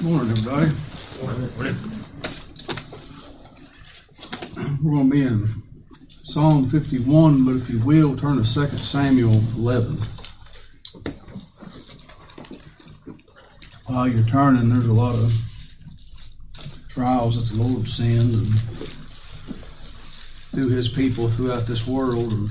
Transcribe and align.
Morning, 0.00 0.30
everybody. 0.30 0.72
We're 4.82 4.92
gonna 4.92 5.08
be 5.08 5.22
in 5.22 5.62
Psalm 6.22 6.68
fifty-one, 6.68 7.46
but 7.46 7.56
if 7.56 7.70
you 7.70 7.78
will, 7.78 8.14
turn 8.14 8.44
to 8.44 8.68
2 8.68 8.84
Samuel 8.84 9.42
eleven. 9.56 10.06
While 13.86 14.08
you're 14.08 14.28
turning, 14.28 14.68
there's 14.68 14.84
a 14.84 14.92
lot 14.92 15.14
of 15.14 15.32
trials 16.90 17.36
that 17.36 17.56
the 17.56 17.62
Lord 17.62 17.88
sends 17.88 18.48
and 18.48 18.60
through 20.52 20.68
his 20.68 20.88
people 20.88 21.30
throughout 21.30 21.66
this 21.66 21.86
world 21.86 22.34
and 22.34 22.50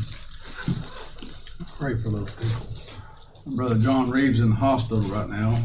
pray 1.77 2.01
for 2.01 2.09
those 2.09 2.29
people. 2.41 2.65
Brother 3.55 3.75
John 3.75 4.09
Reeves 4.09 4.39
in 4.39 4.49
the 4.49 4.55
hospital 4.55 5.03
right 5.03 5.29
now. 5.29 5.63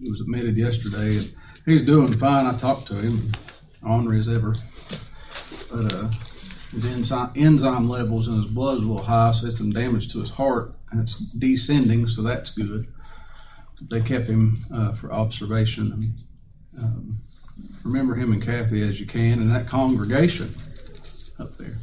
He 0.00 0.10
was 0.10 0.20
admitted 0.20 0.56
yesterday, 0.56 1.18
and 1.18 1.32
he's 1.66 1.82
doing 1.82 2.18
fine. 2.18 2.46
I 2.46 2.56
talked 2.56 2.88
to 2.88 2.94
him, 2.94 3.32
ornery 3.82 4.18
as 4.18 4.28
ever, 4.28 4.56
but 5.70 5.94
uh, 5.94 6.10
his 6.72 6.84
enzyme, 6.86 7.30
enzyme 7.36 7.88
levels 7.88 8.26
in 8.26 8.42
his 8.42 8.50
blood 8.50 8.78
is 8.78 8.84
a 8.84 8.86
little 8.86 9.02
high, 9.02 9.32
so 9.32 9.46
it's 9.46 9.58
some 9.58 9.72
damage 9.72 10.10
to 10.12 10.20
his 10.20 10.30
heart, 10.30 10.74
and 10.90 11.02
it's 11.02 11.16
descending, 11.38 12.08
so 12.08 12.22
that's 12.22 12.50
good. 12.50 12.86
They 13.90 14.00
kept 14.00 14.26
him 14.26 14.64
uh, 14.72 14.94
for 14.94 15.12
observation, 15.12 15.92
and 15.92 16.82
um, 16.82 17.20
remember 17.84 18.14
him 18.14 18.32
and 18.32 18.42
Kathy 18.42 18.82
as 18.82 19.00
you 19.00 19.06
can, 19.06 19.40
and 19.40 19.50
that 19.50 19.66
congregation 19.66 20.54
up 21.38 21.58
there. 21.58 21.78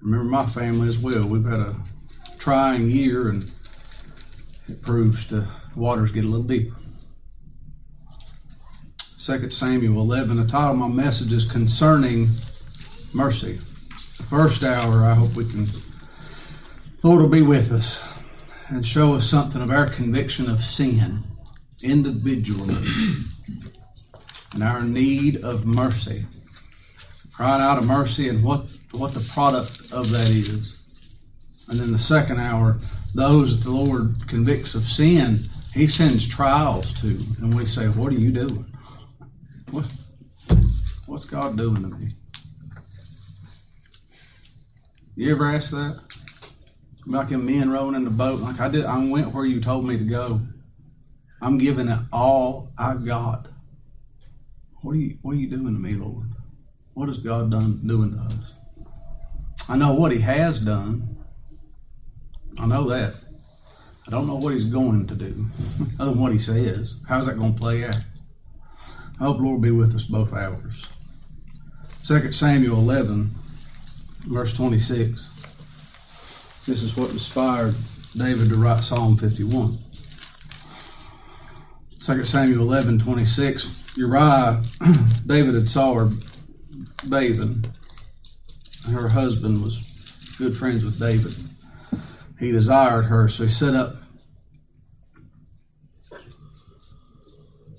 Remember 0.00 0.24
my 0.24 0.48
family 0.50 0.88
as 0.88 0.98
well. 0.98 1.26
We've 1.26 1.44
had 1.44 1.60
a 1.60 1.76
trying 2.38 2.90
year, 2.90 3.28
and 3.28 3.50
it 4.68 4.82
proves 4.82 5.26
the 5.26 5.46
waters 5.74 6.10
get 6.10 6.24
a 6.24 6.28
little 6.28 6.42
deeper. 6.42 6.76
2 9.24 9.50
Samuel 9.50 10.00
11, 10.00 10.36
the 10.36 10.46
title 10.46 10.70
of 10.70 10.76
my 10.76 10.88
message 10.88 11.32
is 11.32 11.44
Concerning 11.44 12.36
Mercy. 13.12 13.60
The 14.18 14.22
first 14.24 14.62
hour, 14.62 15.04
I 15.04 15.14
hope 15.14 15.34
we 15.34 15.50
can, 15.50 15.70
Lord 17.02 17.20
will 17.22 17.28
be 17.28 17.42
with 17.42 17.72
us 17.72 17.98
and 18.68 18.86
show 18.86 19.14
us 19.14 19.28
something 19.28 19.60
of 19.60 19.70
our 19.70 19.88
conviction 19.88 20.48
of 20.48 20.64
sin 20.64 21.24
individually 21.82 22.86
and 24.52 24.62
our 24.62 24.82
need 24.82 25.44
of 25.44 25.64
mercy. 25.64 26.26
Crying 27.32 27.62
out 27.62 27.78
of 27.78 27.84
mercy 27.84 28.28
and 28.28 28.42
what, 28.42 28.66
what 28.92 29.12
the 29.12 29.20
product 29.32 29.92
of 29.92 30.10
that 30.10 30.28
is. 30.28 30.76
And 31.68 31.78
then 31.78 31.92
the 31.92 31.98
second 31.98 32.40
hour, 32.40 32.78
those 33.14 33.56
that 33.56 33.64
the 33.64 33.70
Lord 33.70 34.28
convicts 34.28 34.74
of 34.74 34.88
sin, 34.88 35.48
He 35.72 35.86
sends 35.88 36.26
trials 36.26 36.92
to. 37.00 37.08
And 37.38 37.54
we 37.54 37.66
say, 37.66 37.86
What 37.88 38.12
are 38.12 38.18
you 38.18 38.32
doing? 38.32 38.66
What, 39.70 39.86
what's 41.06 41.24
God 41.24 41.56
doing 41.56 41.82
to 41.82 41.88
me? 41.88 42.14
You 45.16 45.32
ever 45.32 45.54
ask 45.54 45.70
that? 45.70 46.00
Like 47.06 47.30
in 47.30 47.46
men 47.46 47.70
rowing 47.70 47.94
in 47.94 48.04
the 48.04 48.10
boat, 48.10 48.40
like 48.40 48.60
I 48.60 48.68
did, 48.68 48.84
I 48.84 48.98
went 48.98 49.32
where 49.32 49.46
you 49.46 49.62
told 49.62 49.86
me 49.86 49.96
to 49.96 50.04
go. 50.04 50.40
I'm 51.40 51.56
giving 51.56 51.88
it 51.88 52.00
all 52.12 52.70
I've 52.76 53.04
got. 53.06 53.48
What 54.82 54.92
are 54.92 54.98
you 54.98 55.18
What 55.22 55.32
are 55.32 55.38
you 55.38 55.48
doing 55.48 55.74
to 55.74 55.80
me, 55.80 55.94
Lord? 55.94 56.28
What 56.94 57.08
has 57.08 57.18
God 57.18 57.50
done 57.50 57.80
doing 57.86 58.12
to 58.12 58.34
us? 58.34 58.88
I 59.68 59.76
know 59.76 59.94
what 59.94 60.12
He 60.12 60.20
has 60.20 60.58
done. 60.58 61.15
I 62.58 62.66
know 62.66 62.88
that. 62.88 63.14
I 64.06 64.10
don't 64.10 64.26
know 64.26 64.36
what 64.36 64.54
He's 64.54 64.64
going 64.64 65.06
to 65.06 65.14
do, 65.14 65.46
other 66.00 66.10
than 66.10 66.20
what 66.20 66.32
He 66.32 66.38
says. 66.38 66.94
How's 67.08 67.26
that 67.26 67.38
going 67.38 67.54
to 67.54 67.58
play 67.58 67.84
out? 67.84 67.96
I 69.18 69.24
hope 69.24 69.40
Lord 69.40 69.62
be 69.62 69.70
with 69.70 69.94
us 69.94 70.04
both 70.04 70.32
hours. 70.32 70.74
2 72.06 72.32
Samuel 72.32 72.78
11, 72.78 73.34
verse 74.26 74.52
26. 74.54 75.28
This 76.66 76.82
is 76.82 76.96
what 76.96 77.10
inspired 77.10 77.74
David 78.16 78.50
to 78.50 78.56
write 78.56 78.84
Psalm 78.84 79.16
51. 79.16 79.78
2 82.04 82.24
Samuel 82.24 82.62
11, 82.62 83.00
26. 83.00 83.66
Uriah, 83.96 84.62
David 85.26 85.54
had 85.54 85.68
saw 85.68 85.94
her 85.94 86.12
bathing. 87.08 87.72
Her 88.84 89.08
husband 89.08 89.62
was 89.62 89.80
good 90.38 90.56
friends 90.56 90.84
with 90.84 91.00
David. 91.00 91.34
He 92.38 92.52
desired 92.52 93.04
her, 93.04 93.28
so 93.28 93.44
he 93.44 93.48
set 93.48 93.74
up 93.74 93.96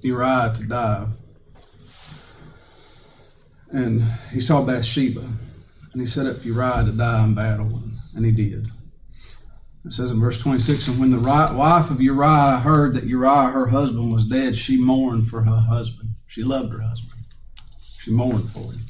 Uriah 0.01 0.53
to 0.57 0.63
die. 0.63 1.07
And 3.69 4.03
he 4.31 4.39
saw 4.39 4.63
Bathsheba, 4.63 5.29
and 5.93 6.01
he 6.01 6.07
set 6.07 6.25
up 6.25 6.43
Uriah 6.43 6.85
to 6.85 6.91
die 6.91 7.23
in 7.23 7.35
battle, 7.35 7.83
and 8.15 8.25
he 8.25 8.31
did. 8.31 8.67
It 9.85 9.93
says 9.93 10.11
in 10.11 10.19
verse 10.19 10.39
26 10.39 10.87
And 10.87 10.99
when 10.99 11.11
the 11.11 11.19
wife 11.19 11.89
of 11.89 12.01
Uriah 12.01 12.59
heard 12.59 12.93
that 12.95 13.05
Uriah, 13.05 13.51
her 13.51 13.67
husband, 13.67 14.11
was 14.11 14.25
dead, 14.25 14.57
she 14.57 14.75
mourned 14.75 15.29
for 15.29 15.43
her 15.43 15.59
husband. 15.59 16.15
She 16.27 16.43
loved 16.43 16.73
her 16.73 16.81
husband. 16.81 17.25
She 17.99 18.11
mourned 18.11 18.51
for 18.51 18.71
him. 18.73 18.85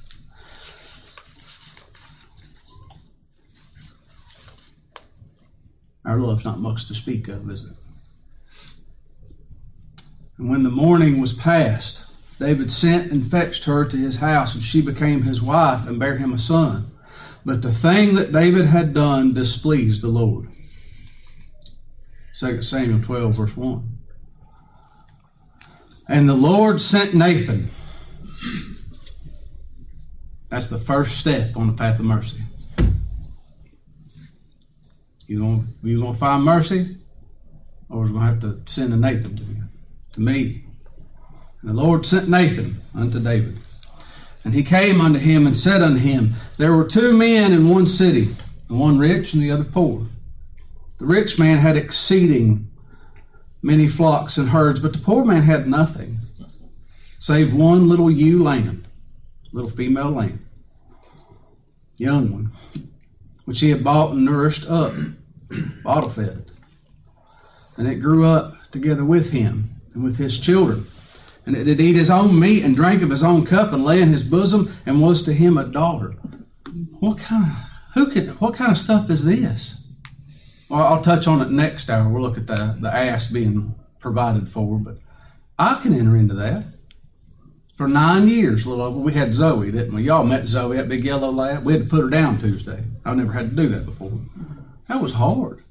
Our 6.07 6.19
love's 6.19 6.45
not 6.45 6.59
much 6.59 6.87
to 6.87 6.95
speak 6.95 7.27
of, 7.27 7.51
is 7.51 7.65
it? 7.65 7.75
And 10.37 10.49
when 10.49 10.63
the 10.63 10.69
morning 10.69 11.19
was 11.19 11.33
past, 11.33 12.01
David 12.39 12.71
sent 12.71 13.11
and 13.11 13.29
fetched 13.29 13.65
her 13.65 13.83
to 13.83 13.97
his 13.97 14.17
house, 14.17 14.55
and 14.55 14.63
she 14.63 14.81
became 14.81 15.23
his 15.23 15.41
wife 15.41 15.85
and 15.85 15.99
bare 15.99 16.17
him 16.17 16.33
a 16.33 16.39
son. 16.39 16.91
But 17.43 17.61
the 17.61 17.73
thing 17.73 18.15
that 18.15 18.31
David 18.31 18.67
had 18.67 18.93
done 18.93 19.33
displeased 19.33 20.01
the 20.01 20.07
Lord. 20.07 20.49
2 22.39 22.61
Samuel 22.61 23.01
12, 23.01 23.35
verse 23.35 23.57
1. 23.57 23.97
And 26.07 26.29
the 26.29 26.35
Lord 26.35 26.79
sent 26.79 27.15
Nathan. 27.15 27.69
That's 30.49 30.69
the 30.69 30.79
first 30.79 31.17
step 31.17 31.57
on 31.57 31.67
the 31.67 31.73
path 31.73 31.99
of 31.99 32.05
mercy. 32.05 32.43
You 35.27 35.39
gonna 35.39 35.65
you 35.83 36.01
gonna 36.01 36.17
find 36.17 36.43
mercy, 36.43 36.97
or 37.89 38.05
is 38.05 38.11
gonna 38.11 38.25
have 38.25 38.39
to 38.41 38.61
send 38.67 38.93
a 38.93 38.97
Nathan 38.97 39.35
to 39.35 39.43
you, 39.43 39.63
to 40.13 40.19
me. 40.21 40.65
And 41.61 41.71
the 41.71 41.73
Lord 41.73 42.05
sent 42.05 42.29
Nathan 42.29 42.81
unto 42.95 43.19
David. 43.19 43.59
And 44.43 44.53
he 44.53 44.63
came 44.63 45.01
unto 45.01 45.19
him 45.19 45.45
and 45.45 45.57
said 45.57 45.83
unto 45.83 45.99
him, 45.99 46.35
There 46.57 46.73
were 46.73 46.85
two 46.85 47.11
men 47.11 47.51
in 47.51 47.67
one 47.67 47.85
city, 47.85 48.37
the 48.69 48.75
one 48.75 48.97
rich 48.97 49.33
and 49.33 49.43
the 49.43 49.51
other 49.51 49.65
poor. 49.65 50.07
The 50.99 51.05
rich 51.05 51.37
man 51.37 51.57
had 51.57 51.75
exceeding 51.75 52.69
many 53.61 53.89
flocks 53.89 54.37
and 54.37 54.49
herds, 54.49 54.79
but 54.79 54.93
the 54.93 54.99
poor 54.99 55.25
man 55.25 55.43
had 55.43 55.67
nothing 55.67 56.19
save 57.19 57.53
one 57.53 57.89
little 57.89 58.09
ewe 58.09 58.41
lamb, 58.41 58.85
little 59.51 59.71
female 59.71 60.11
lamb, 60.11 60.45
young 61.97 62.31
one, 62.31 62.51
which 63.45 63.59
he 63.59 63.69
had 63.69 63.83
bought 63.83 64.11
and 64.11 64.23
nourished 64.23 64.65
up, 64.67 64.93
bottle 65.83 66.11
fed. 66.11 66.45
And 67.77 67.87
it 67.87 67.95
grew 67.95 68.25
up 68.25 68.55
together 68.71 69.05
with 69.05 69.29
him 69.29 69.69
and 69.93 70.03
with 70.03 70.17
his 70.17 70.37
children. 70.37 70.87
And 71.45 71.55
it 71.55 71.63
did 71.63 71.79
eat 71.79 71.95
his 71.95 72.09
own 72.09 72.37
meat 72.37 72.65
and 72.65 72.75
drank 72.75 73.01
of 73.01 73.09
his 73.09 73.23
own 73.23 73.45
cup 73.45 73.71
and 73.71 73.85
lay 73.85 74.01
in 74.01 74.11
his 74.11 74.23
bosom 74.23 74.75
and 74.85 75.01
was 75.01 75.23
to 75.23 75.33
him 75.33 75.57
a 75.57 75.65
daughter. 75.65 76.15
What 76.99 77.19
kind 77.19 77.51
of 77.51 77.57
who 77.93 78.11
could 78.11 78.39
what 78.41 78.55
kind 78.55 78.71
of 78.71 78.77
stuff 78.77 79.09
is 79.09 79.23
this? 79.23 79.75
Well, 80.69 80.85
I'll 80.85 81.01
touch 81.01 81.27
on 81.27 81.41
it 81.41 81.49
next 81.49 81.89
hour. 81.89 82.09
We'll 82.09 82.21
look 82.21 82.37
at 82.37 82.47
the, 82.47 82.77
the 82.81 82.93
ass 82.93 83.27
being 83.27 83.73
provided 83.99 84.51
for, 84.51 84.77
but 84.77 84.97
I 85.57 85.79
can 85.81 85.97
enter 85.97 86.17
into 86.17 86.35
that. 86.35 86.65
For 87.77 87.87
nine 87.87 88.27
years, 88.27 88.65
little 88.65 88.83
over, 88.83 88.99
we 88.99 89.13
had 89.13 89.33
Zoe, 89.33 89.71
didn't 89.71 89.93
we? 89.93 90.03
Y'all 90.03 90.23
met 90.23 90.47
Zoe, 90.47 90.75
that 90.77 90.89
big 90.89 91.05
yellow 91.05 91.31
lab. 91.31 91.63
We 91.63 91.73
had 91.73 91.83
to 91.83 91.89
put 91.89 92.01
her 92.01 92.09
down 92.09 92.39
Tuesday. 92.39 92.83
I've 93.05 93.17
never 93.17 93.31
had 93.31 93.51
to 93.51 93.55
do 93.55 93.69
that 93.69 93.85
before. 93.85 94.19
That 94.87 95.01
was 95.01 95.13
hard. 95.13 95.63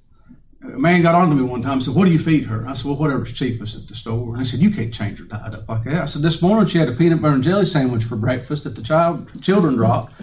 A 0.62 0.78
man 0.78 1.02
got 1.02 1.14
on 1.14 1.28
to 1.28 1.36
me 1.36 1.42
one 1.42 1.62
time 1.62 1.74
and 1.74 1.84
said, 1.84 1.94
What 1.94 2.06
do 2.06 2.12
you 2.12 2.18
feed 2.18 2.46
her? 2.46 2.66
I 2.66 2.74
said, 2.74 2.86
Well, 2.86 2.96
whatever's 2.96 3.32
cheapest 3.32 3.76
at 3.76 3.86
the 3.86 3.94
store. 3.94 4.32
And 4.32 4.40
I 4.40 4.42
said, 4.42 4.60
You 4.60 4.70
can't 4.70 4.92
change 4.92 5.18
her 5.18 5.24
diet 5.24 5.54
up 5.54 5.68
like 5.68 5.84
that. 5.84 6.02
I 6.02 6.06
said, 6.06 6.22
This 6.22 6.42
morning 6.42 6.68
she 6.68 6.78
had 6.78 6.88
a 6.88 6.92
peanut 6.92 7.22
butter 7.22 7.34
and 7.34 7.44
jelly 7.44 7.66
sandwich 7.66 8.04
for 8.04 8.16
breakfast 8.16 8.64
that 8.64 8.74
the 8.74 8.82
child 8.82 9.28
children 9.42 9.76
dropped. 9.76 10.14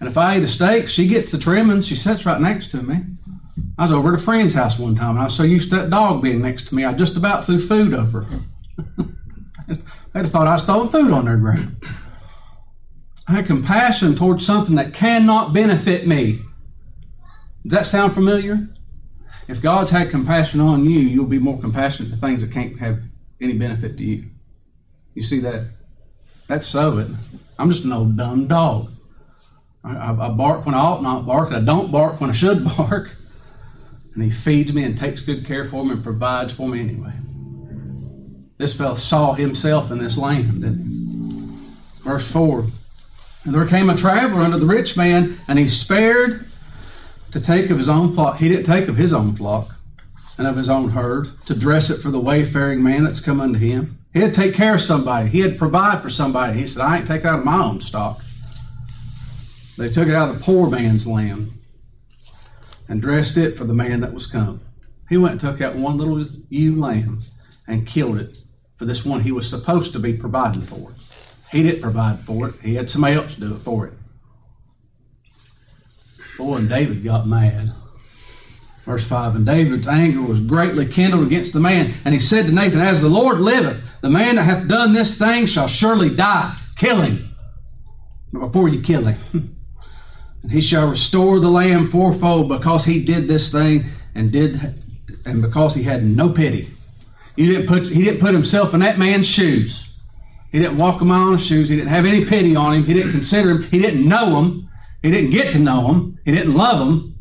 And 0.00 0.08
if 0.08 0.16
I 0.16 0.36
eat 0.36 0.42
a 0.42 0.48
steak, 0.48 0.88
she 0.88 1.06
gets 1.06 1.30
the 1.30 1.38
trimmings. 1.38 1.86
She 1.86 1.94
sits 1.94 2.26
right 2.26 2.40
next 2.40 2.72
to 2.72 2.82
me. 2.82 3.04
I 3.78 3.82
was 3.82 3.92
over 3.92 4.12
at 4.12 4.20
a 4.20 4.22
friend's 4.22 4.54
house 4.54 4.78
one 4.78 4.96
time, 4.96 5.10
and 5.10 5.20
I 5.20 5.24
was 5.24 5.34
so 5.34 5.44
used 5.44 5.70
to 5.70 5.76
that 5.76 5.90
dog 5.90 6.22
being 6.22 6.42
next 6.42 6.68
to 6.68 6.74
me, 6.74 6.84
I 6.84 6.92
just 6.92 7.16
about 7.16 7.46
threw 7.46 7.64
food 7.64 7.94
over. 7.94 8.22
Her. 8.22 8.40
They'd 10.12 10.24
have 10.24 10.32
thought 10.32 10.48
I 10.48 10.54
was 10.54 10.64
throwing 10.64 10.90
food 10.90 11.12
on 11.12 11.24
their 11.24 11.36
ground. 11.36 11.76
I 13.28 13.32
had 13.32 13.46
compassion 13.46 14.16
towards 14.16 14.44
something 14.44 14.74
that 14.74 14.92
cannot 14.92 15.52
benefit 15.52 16.06
me. 16.06 16.42
Does 17.62 17.72
that 17.72 17.86
sound 17.86 18.14
familiar? 18.14 18.68
If 19.48 19.60
God's 19.60 19.90
had 19.90 20.10
compassion 20.10 20.60
on 20.60 20.84
you, 20.84 21.00
you'll 21.00 21.26
be 21.26 21.38
more 21.38 21.60
compassionate 21.60 22.10
to 22.12 22.16
things 22.18 22.40
that 22.40 22.52
can't 22.52 22.78
have 22.78 23.00
any 23.40 23.54
benefit 23.54 23.96
to 23.98 24.04
you. 24.04 24.30
You 25.14 25.22
see 25.22 25.40
that? 25.40 25.66
That's 26.48 26.66
so. 26.66 26.98
It. 26.98 27.08
I'm 27.58 27.70
just 27.70 27.84
an 27.84 27.92
old 27.92 28.16
dumb 28.16 28.48
dog. 28.48 28.90
I, 29.84 30.10
I, 30.10 30.28
bark 30.28 30.64
when 30.64 30.74
I 30.74 30.78
ought 30.78 31.02
not 31.02 31.26
bark, 31.26 31.48
and 31.48 31.56
I 31.56 31.60
don't 31.60 31.90
bark 31.90 32.20
when 32.20 32.30
I 32.30 32.34
should 32.34 32.64
bark. 32.76 33.10
And 34.14 34.22
He 34.22 34.30
feeds 34.30 34.72
me 34.72 34.84
and 34.84 34.98
takes 34.98 35.20
good 35.20 35.46
care 35.46 35.68
for 35.68 35.84
me 35.84 35.92
and 35.92 36.04
provides 36.04 36.52
for 36.52 36.68
me 36.68 36.80
anyway. 36.80 37.12
This 38.58 38.74
fellow 38.74 38.94
saw 38.94 39.34
himself 39.34 39.90
in 39.90 39.98
this 39.98 40.16
lamb, 40.16 40.60
didn't 40.60 40.84
he? 40.86 42.08
Verse 42.08 42.26
4 42.28 42.68
And 43.44 43.54
there 43.54 43.66
came 43.66 43.90
a 43.90 43.96
traveler 43.96 44.42
unto 44.42 44.58
the 44.58 44.66
rich 44.66 44.96
man, 44.96 45.40
and 45.48 45.58
he 45.58 45.68
spared 45.68 46.51
to 47.32 47.40
take 47.40 47.70
of 47.70 47.78
his 47.78 47.88
own 47.88 48.14
flock. 48.14 48.38
He 48.38 48.48
didn't 48.48 48.66
take 48.66 48.88
of 48.88 48.96
his 48.96 49.12
own 49.12 49.36
flock 49.36 49.70
and 50.38 50.46
of 50.46 50.56
his 50.56 50.68
own 50.68 50.90
herd 50.90 51.30
to 51.46 51.54
dress 51.54 51.90
it 51.90 52.00
for 52.00 52.10
the 52.10 52.20
wayfaring 52.20 52.82
man 52.82 53.04
that's 53.04 53.20
come 53.20 53.40
unto 53.40 53.58
him. 53.58 53.98
He 54.12 54.20
had 54.20 54.34
to 54.34 54.40
take 54.40 54.54
care 54.54 54.74
of 54.74 54.80
somebody. 54.82 55.28
He 55.28 55.40
had 55.40 55.52
to 55.52 55.58
provide 55.58 56.02
for 56.02 56.10
somebody. 56.10 56.60
He 56.60 56.66
said, 56.66 56.82
I 56.82 56.98
ain't 56.98 57.06
take 57.06 57.24
out 57.24 57.38
of 57.38 57.44
my 57.44 57.62
own 57.62 57.80
stock. 57.80 58.20
They 59.78 59.88
took 59.88 60.08
it 60.08 60.14
out 60.14 60.28
of 60.28 60.38
the 60.38 60.44
poor 60.44 60.68
man's 60.68 61.06
land 61.06 61.52
and 62.88 63.00
dressed 63.00 63.38
it 63.38 63.56
for 63.56 63.64
the 63.64 63.72
man 63.72 64.00
that 64.00 64.12
was 64.12 64.26
come. 64.26 64.60
He 65.08 65.16
went 65.16 65.32
and 65.32 65.40
took 65.40 65.60
out 65.60 65.76
one 65.76 65.96
little 65.96 66.26
ewe 66.50 66.78
lamb 66.78 67.24
and 67.66 67.86
killed 67.86 68.18
it 68.18 68.34
for 68.78 68.84
this 68.84 69.04
one 69.04 69.22
he 69.22 69.32
was 69.32 69.48
supposed 69.48 69.92
to 69.94 69.98
be 69.98 70.12
providing 70.12 70.66
for. 70.66 70.94
He 71.50 71.62
didn't 71.62 71.82
provide 71.82 72.24
for 72.26 72.48
it. 72.48 72.54
He 72.62 72.74
had 72.74 72.90
somebody 72.90 73.16
else 73.16 73.34
do 73.34 73.54
it 73.54 73.62
for 73.62 73.86
it. 73.86 73.94
Boy, 76.38 76.56
and 76.56 76.68
David 76.68 77.04
got 77.04 77.26
mad. 77.26 77.74
Verse 78.84 79.04
5 79.04 79.36
And 79.36 79.46
David's 79.46 79.88
anger 79.88 80.22
was 80.22 80.40
greatly 80.40 80.86
kindled 80.86 81.26
against 81.26 81.52
the 81.52 81.60
man, 81.60 81.94
and 82.04 82.14
he 82.14 82.20
said 82.20 82.46
to 82.46 82.52
Nathan, 82.52 82.80
As 82.80 83.00
the 83.00 83.08
Lord 83.08 83.40
liveth, 83.40 83.82
the 84.00 84.10
man 84.10 84.36
that 84.36 84.44
hath 84.44 84.68
done 84.68 84.92
this 84.92 85.14
thing 85.14 85.46
shall 85.46 85.68
surely 85.68 86.10
die. 86.14 86.58
Kill 86.76 87.00
him. 87.00 87.34
Before 88.32 88.68
you 88.68 88.80
kill 88.80 89.04
him, 89.04 89.56
and 90.42 90.50
he 90.50 90.60
shall 90.60 90.88
restore 90.88 91.38
the 91.38 91.50
lamb 91.50 91.90
fourfold 91.90 92.48
because 92.48 92.84
he 92.84 93.04
did 93.04 93.28
this 93.28 93.50
thing 93.50 93.90
and 94.14 94.32
did 94.32 94.82
and 95.24 95.42
because 95.42 95.74
he 95.74 95.82
had 95.82 96.04
no 96.04 96.30
pity. 96.30 96.74
He 97.36 97.46
didn't 97.46 97.66
put 97.66 97.86
he 97.86 98.02
didn't 98.02 98.20
put 98.20 98.34
himself 98.34 98.74
in 98.74 98.80
that 98.80 98.98
man's 98.98 99.26
shoes. 99.26 99.86
He 100.50 100.58
didn't 100.58 100.76
walk 100.76 101.00
a 101.00 101.04
mile 101.04 101.28
in 101.28 101.38
his 101.38 101.46
shoes. 101.46 101.68
He 101.68 101.76
didn't 101.76 101.90
have 101.90 102.04
any 102.04 102.24
pity 102.24 102.56
on 102.56 102.74
him. 102.74 102.84
He 102.84 102.92
didn't 102.94 103.12
consider 103.12 103.50
him. 103.50 103.62
He 103.64 103.78
didn't 103.78 104.06
know 104.06 104.38
him. 104.38 104.68
He 105.02 105.10
didn't 105.10 105.30
get 105.30 105.52
to 105.52 105.58
know 105.58 105.88
him. 105.88 106.18
He 106.24 106.32
didn't 106.32 106.54
love 106.54 106.86
him. 106.86 107.18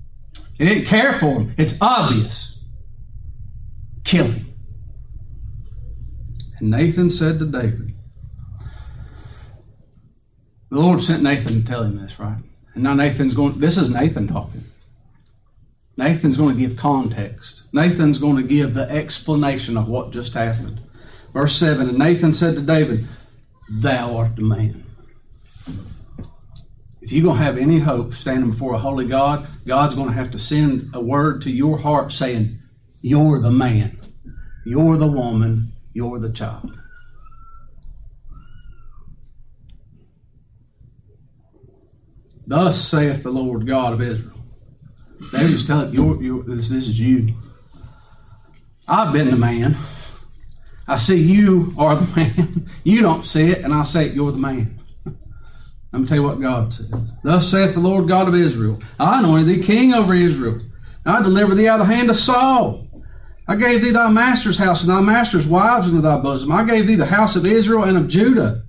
He 0.58 0.66
didn't 0.66 0.86
care 0.86 1.20
for 1.20 1.40
him. 1.40 1.56
It's 1.58 1.74
obvious. 1.82 2.56
Kill 4.04 4.26
him. 4.26 4.54
And 6.60 6.70
Nathan 6.70 7.10
said 7.10 7.40
to 7.40 7.46
David, 7.46 7.94
the 10.70 10.80
Lord 10.80 11.04
sent 11.04 11.22
Nathan 11.22 11.62
to 11.64 11.68
tell 11.68 11.84
him 11.84 12.02
this, 12.02 12.18
right? 12.18 12.38
And 12.76 12.84
now 12.84 12.94
Nathan's 12.94 13.34
going, 13.34 13.60
this 13.60 13.78
is 13.78 13.90
Nathan 13.90 14.28
talking. 14.28 14.64
Nathan's 15.98 16.38
going 16.38 16.58
to 16.58 16.68
give 16.68 16.78
context. 16.78 17.64
Nathan's 17.74 18.18
going 18.18 18.38
to 18.38 18.44
give 18.44 18.74
the 18.74 18.90
explanation 18.90 19.76
of 19.76 19.90
what 19.90 20.12
just 20.12 20.34
happened. 20.34 20.82
Verse 21.34 21.58
7 21.58 21.90
And 21.90 21.98
Nathan 21.98 22.34
said 22.34 22.56
to 22.56 22.62
David, 22.62 23.08
Thou 23.70 24.16
art 24.16 24.38
the 24.38 24.44
man. 24.44 24.86
If 27.02 27.12
you're 27.12 27.24
going 27.24 27.38
to 27.38 27.44
have 27.44 27.58
any 27.58 27.80
hope 27.80 28.14
standing 28.14 28.52
before 28.52 28.76
a 28.76 28.80
holy 28.80 29.06
God, 29.06 29.48
God's 29.66 29.96
going 29.96 30.10
to 30.10 30.16
have 30.16 30.32
to 30.32 30.40
send 30.40 30.92
a 30.94 31.02
word 31.02 31.42
to 31.44 31.52
your 31.52 31.78
heart 31.78 32.14
saying, 32.14 32.60
You're 33.02 33.42
the 33.42 33.52
man. 33.52 33.98
You're 34.66 34.98
the 34.98 35.08
woman. 35.08 35.74
You're 35.94 36.20
the 36.20 36.32
child. 36.32 36.78
Thus 42.46 42.86
saith 42.86 43.24
the 43.24 43.32
Lord 43.32 43.66
God 43.66 43.94
of 43.94 44.02
Israel. 44.02 44.38
David's 45.32 45.66
telling 45.66 45.94
you, 45.94 46.22
you're, 46.22 46.44
this, 46.44 46.70
this 46.70 46.88
is 46.88 47.00
you. 47.00 47.34
I've 48.88 49.14
been 49.14 49.30
the 49.30 49.38
man. 49.38 49.78
I 50.88 50.98
see 50.98 51.16
you 51.16 51.74
are 51.78 51.96
the 51.96 52.08
man. 52.16 52.70
You 52.84 53.02
don't 53.02 53.26
see 53.26 53.52
it, 53.52 53.64
and 53.64 53.74
I 53.74 53.86
say 53.86 54.08
it, 54.08 54.14
you're 54.14 54.32
the 54.32 54.38
man. 54.38 54.81
Let 55.92 56.02
me 56.02 56.08
tell 56.08 56.18
you 56.18 56.24
what 56.24 56.42
God 56.42 56.74
said. 56.74 56.92
Thus 57.24 57.50
saith 57.50 57.74
the 57.74 57.82
Lord 57.82 58.08
God 58.08 58.28
of 58.28 58.36
Israel 58.36 58.82
I 59.00 59.20
anointed 59.20 59.48
thee 59.48 59.64
king 59.64 59.94
over 59.94 60.14
Israel. 60.14 60.62
I 61.06 61.22
delivered 61.22 61.56
thee 61.56 61.68
out 61.68 61.82
of 61.82 61.88
the 61.88 61.94
hand 61.94 62.10
of 62.10 62.18
Saul. 62.18 62.88
I 63.48 63.56
gave 63.56 63.82
thee 63.82 63.92
thy 63.92 64.10
master's 64.10 64.58
house 64.58 64.82
and 64.82 64.90
thy 64.90 65.02
master's 65.02 65.48
wives 65.48 65.90
into 65.90 66.02
thy 66.02 66.18
bosom. 66.20 66.52
I 66.52 66.64
gave 66.64 66.88
thee 66.88 66.96
the 66.96 67.06
house 67.06 67.36
of 67.36 67.46
Israel 67.46 67.84
and 67.84 67.98
of 67.98 68.08
Judah. 68.08 68.64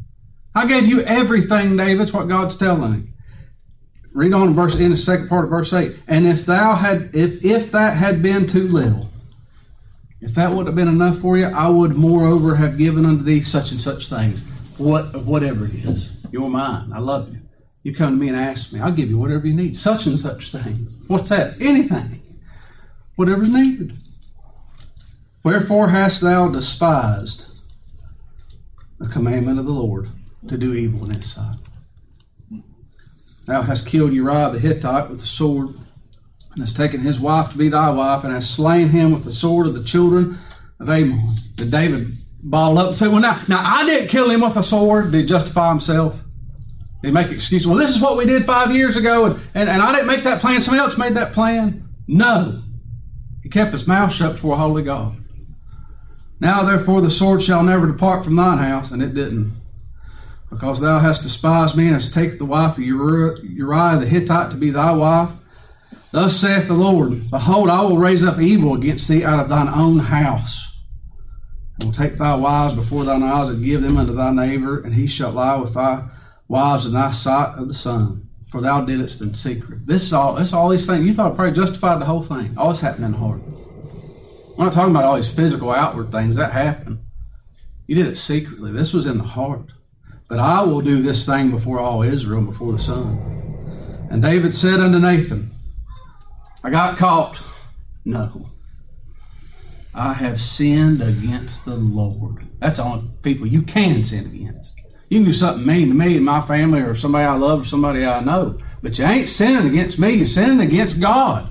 I 0.54 0.66
gave 0.66 0.86
you 0.86 1.02
everything, 1.02 1.76
David. 1.76 2.00
That's 2.00 2.12
what 2.12 2.28
God's 2.28 2.56
telling 2.56 2.92
him. 2.92 3.14
Read 4.12 4.32
on 4.32 4.48
in 4.48 4.54
verse 4.54 4.74
in 4.74 4.90
the 4.90 4.96
second 4.96 5.28
part 5.28 5.44
of 5.44 5.50
verse 5.50 5.72
8. 5.72 5.96
And 6.08 6.26
if 6.26 6.44
thou 6.44 6.74
had 6.74 7.14
if 7.14 7.42
if 7.44 7.72
that 7.72 7.96
had 7.96 8.22
been 8.22 8.46
too 8.46 8.69
little, 8.69 9.08
if 10.20 10.34
that 10.34 10.52
would 10.52 10.66
have 10.66 10.74
been 10.74 10.88
enough 10.88 11.20
for 11.20 11.38
you, 11.38 11.46
I 11.46 11.69
would 11.69 11.96
moreover 11.96 12.56
have 12.56 12.76
given 12.76 13.06
unto 13.06 13.22
thee 13.22 13.42
such 13.42 13.70
and 13.70 13.80
such 13.80 14.08
things. 14.08 14.40
What 14.76 15.24
whatever 15.24 15.66
it 15.66 15.74
is. 15.74 16.08
You're 16.32 16.49
mine. 16.49 16.93
I 16.93 16.99
love 16.99 17.32
you. 17.32 17.40
You 17.82 17.94
come 17.94 18.11
to 18.11 18.17
me 18.17 18.29
and 18.29 18.37
ask 18.37 18.73
me, 18.73 18.81
I'll 18.81 18.93
give 18.93 19.11
you 19.11 19.19
whatever 19.19 19.46
you 19.46 19.55
need. 19.55 19.76
Such 19.76 20.06
and 20.06 20.19
such 20.19 20.50
things. 20.50 20.96
What's 21.06 21.29
that? 21.29 21.61
Anything. 21.61 22.23
Whatever's 23.17 23.50
needed. 23.50 23.99
Wherefore 25.44 25.88
hast 25.88 26.20
thou 26.20 26.49
despised 26.49 27.44
the 28.99 29.08
commandment 29.08 29.58
of 29.58 29.67
the 29.67 29.73
Lord 29.73 30.08
to 30.49 30.56
do 30.56 30.75
evil 30.75 31.05
in 31.05 31.20
his 31.20 31.32
sight? 31.32 31.58
Thou 33.46 33.62
hast 33.62 33.87
killed 33.87 34.12
Uriah 34.12 34.50
the 34.50 34.61
Hittite 34.61 35.11
with 35.11 35.20
the 35.20 35.26
sword, 35.26 35.70
and 36.52 36.61
hast 36.61 36.76
taken 36.76 37.00
his 37.00 37.19
wife 37.19 37.50
to 37.50 37.58
be 37.58 37.69
thy 37.69 37.90
wife, 37.90 38.23
and 38.23 38.32
hast 38.32 38.55
slain 38.55 38.88
him 38.88 39.12
with 39.12 39.25
the 39.25 39.32
sword 39.32 39.67
of 39.67 39.75
the 39.75 39.82
children 39.82 40.38
of 40.79 40.88
Ammon. 40.88 41.37
Did 41.56 41.73
David 41.73 42.17
ball 42.43 42.79
up 42.79 42.89
and 42.89 42.99
say, 42.99 43.09
Well, 43.09 43.21
now, 43.21 43.43
now 43.49 43.62
I 43.65 43.85
didn't 43.85 44.09
kill 44.09 44.31
him 44.31 44.41
with 44.41 44.56
a 44.56 44.62
sword? 44.62 45.12
Did 45.12 45.29
justify 45.29 45.69
himself? 45.69 46.15
Did 47.03 47.09
he 47.09 47.11
make 47.12 47.31
excuses? 47.31 47.67
Well, 47.67 47.79
this 47.79 47.94
is 47.94 48.00
what 48.00 48.17
we 48.17 48.27
did 48.27 48.47
five 48.47 48.75
years 48.75 48.97
ago, 48.97 49.27
and, 49.27 49.41
and, 49.55 49.69
and 49.69 49.83
I 49.83 49.93
didn't 49.93 50.06
make 50.06 50.25
that 50.25 50.41
plan. 50.41 50.61
Somebody 50.61 50.85
else 50.85 50.99
made 50.99 51.17
that 51.17 51.33
plan. 51.33 51.89
No. 52.06 52.62
He 53.43 53.49
kept 53.49 53.73
his 53.73 53.87
mouth 53.87 54.12
shut 54.12 54.35
before 54.35 54.56
holy 54.56 54.83
God. 54.83 55.17
Now, 56.39 56.65
therefore, 56.65 57.01
the 57.01 57.11
sword 57.11 57.43
shall 57.43 57.63
never 57.63 57.87
depart 57.87 58.25
from 58.25 58.37
thine 58.37 58.58
house, 58.58 58.91
and 58.91 59.03
it 59.03 59.15
didn't. 59.15 59.61
Because 60.51 60.81
thou 60.81 60.99
hast 60.99 61.22
despised 61.22 61.77
me, 61.77 61.87
and 61.87 61.94
hast 61.94 62.13
taken 62.13 62.39
the 62.39 62.44
wife 62.44 62.77
of 62.77 62.84
Uriah 62.84 63.99
the 63.99 64.06
Hittite 64.06 64.51
to 64.51 64.56
be 64.56 64.70
thy 64.70 64.93
wife. 64.93 65.31
Thus 66.11 66.39
saith 66.39 66.67
the 66.67 66.75
Lord 66.75 67.31
Behold, 67.31 67.70
I 67.70 67.81
will 67.82 67.96
raise 67.96 68.22
up 68.22 68.39
evil 68.39 68.75
against 68.75 69.08
thee 69.08 69.25
out 69.25 69.41
of 69.41 69.49
thine 69.49 69.69
own 69.69 69.99
house 69.99 70.71
and 71.79 71.84
will 71.84 71.93
take 71.93 72.19
thy 72.19 72.34
wives 72.34 72.74
before 72.74 73.05
thine 73.05 73.22
eyes 73.22 73.48
and 73.48 73.64
give 73.64 73.82
them 73.82 73.96
unto 73.96 74.14
thy 74.14 74.31
neighbor, 74.31 74.81
and 74.81 74.94
he 74.94 75.06
shall 75.06 75.32
lie 75.32 75.56
with 75.56 75.74
thy 75.74 76.05
wives 76.48 76.86
in 76.86 76.93
thy 76.93 77.10
sight 77.10 77.58
of 77.58 77.69
the 77.69 77.74
sun. 77.74 78.29
For 78.50 78.60
thou 78.60 78.82
didst 78.82 79.22
in 79.22 79.32
secret. 79.32 79.86
This 79.86 80.02
is 80.02 80.12
all. 80.12 80.34
This 80.34 80.52
all 80.52 80.69
these 80.69 80.84
things. 80.84 81.06
You 81.06 81.14
thought 81.14 81.36
probably 81.36 81.55
justified 81.55 82.00
the 82.00 82.05
whole 82.05 82.22
thing. 82.22 82.55
All 82.58 82.70
this 82.70 82.81
happened 82.81 83.06
in 83.06 83.12
the 83.12 83.19
heart. 83.19 83.41
We're 84.56 84.64
not 84.67 84.74
talking 84.74 84.91
about 84.91 85.05
all 85.05 85.17
these 85.17 85.31
physical 85.31 85.70
outward 85.70 86.12
things 86.12 86.36
that 86.36 86.52
happened. 86.52 86.98
You 87.86 87.94
did 87.94 88.06
it 88.06 88.17
secretly. 88.17 88.70
This 88.70 88.93
was 88.93 89.06
in 89.06 89.17
the 89.17 89.24
heart. 89.24 89.70
But 90.29 90.38
I 90.38 90.62
will 90.62 90.82
do 90.82 91.02
this 91.02 91.24
thing 91.24 91.50
before 91.50 91.81
all 91.81 92.02
Israel, 92.02 92.43
before 92.43 92.72
the 92.72 92.79
sun. 92.79 94.08
And 94.10 94.22
David 94.22 94.55
said 94.55 94.81
unto 94.81 94.98
Nathan, 94.98 95.55
I 96.62 96.70
got 96.70 96.98
caught. 96.98 97.38
No. 98.05 98.50
I 99.94 100.15
have 100.15 100.41
sinned 100.41 101.03
against 101.03 101.65
the 101.65 101.77
Lord. 101.77 102.46
That's 102.61 102.79
all 102.79 103.05
people 103.22 103.46
you 103.46 103.63
can 103.63 104.03
sin 104.03 104.27
against. 104.27 104.72
You 105.11 105.19
can 105.19 105.27
do 105.27 105.32
something 105.34 105.67
mean 105.67 105.89
to 105.89 105.94
me 105.94 106.17
and 106.17 106.25
my 106.25 106.46
family 106.46 106.81
or 106.81 106.96
somebody 106.96 107.27
I 107.27 107.34
love 107.34 107.63
or 107.63 107.65
somebody 107.65 108.06
I 108.06 108.20
know, 108.20 108.58
but 108.82 108.99
you 108.99 109.05
ain't 109.05 109.29
sinning 109.29 109.69
against 109.69 109.99
me, 109.99 110.15
you're 110.15 110.27
sinning 110.27 110.61
against 110.61 110.99
God. 110.99 111.51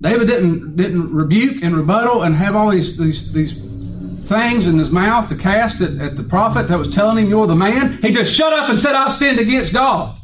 David 0.00 0.28
didn't 0.28 0.76
didn't 0.76 1.12
rebuke 1.12 1.62
and 1.62 1.76
rebuttal 1.76 2.22
and 2.22 2.34
have 2.36 2.56
all 2.56 2.70
these 2.70 2.96
these 2.96 3.30
these 3.32 3.52
things 4.26 4.66
in 4.66 4.78
his 4.78 4.90
mouth 4.90 5.28
to 5.28 5.34
cast 5.34 5.80
at, 5.80 5.98
at 5.98 6.16
the 6.16 6.22
prophet 6.22 6.68
that 6.68 6.78
was 6.78 6.88
telling 6.88 7.18
him 7.18 7.28
you're 7.28 7.46
the 7.46 7.56
man. 7.56 7.98
He 8.00 8.10
just 8.10 8.32
shut 8.32 8.52
up 8.52 8.70
and 8.70 8.80
said, 8.80 8.94
I've 8.94 9.16
sinned 9.16 9.40
against 9.40 9.72
God. 9.72 10.16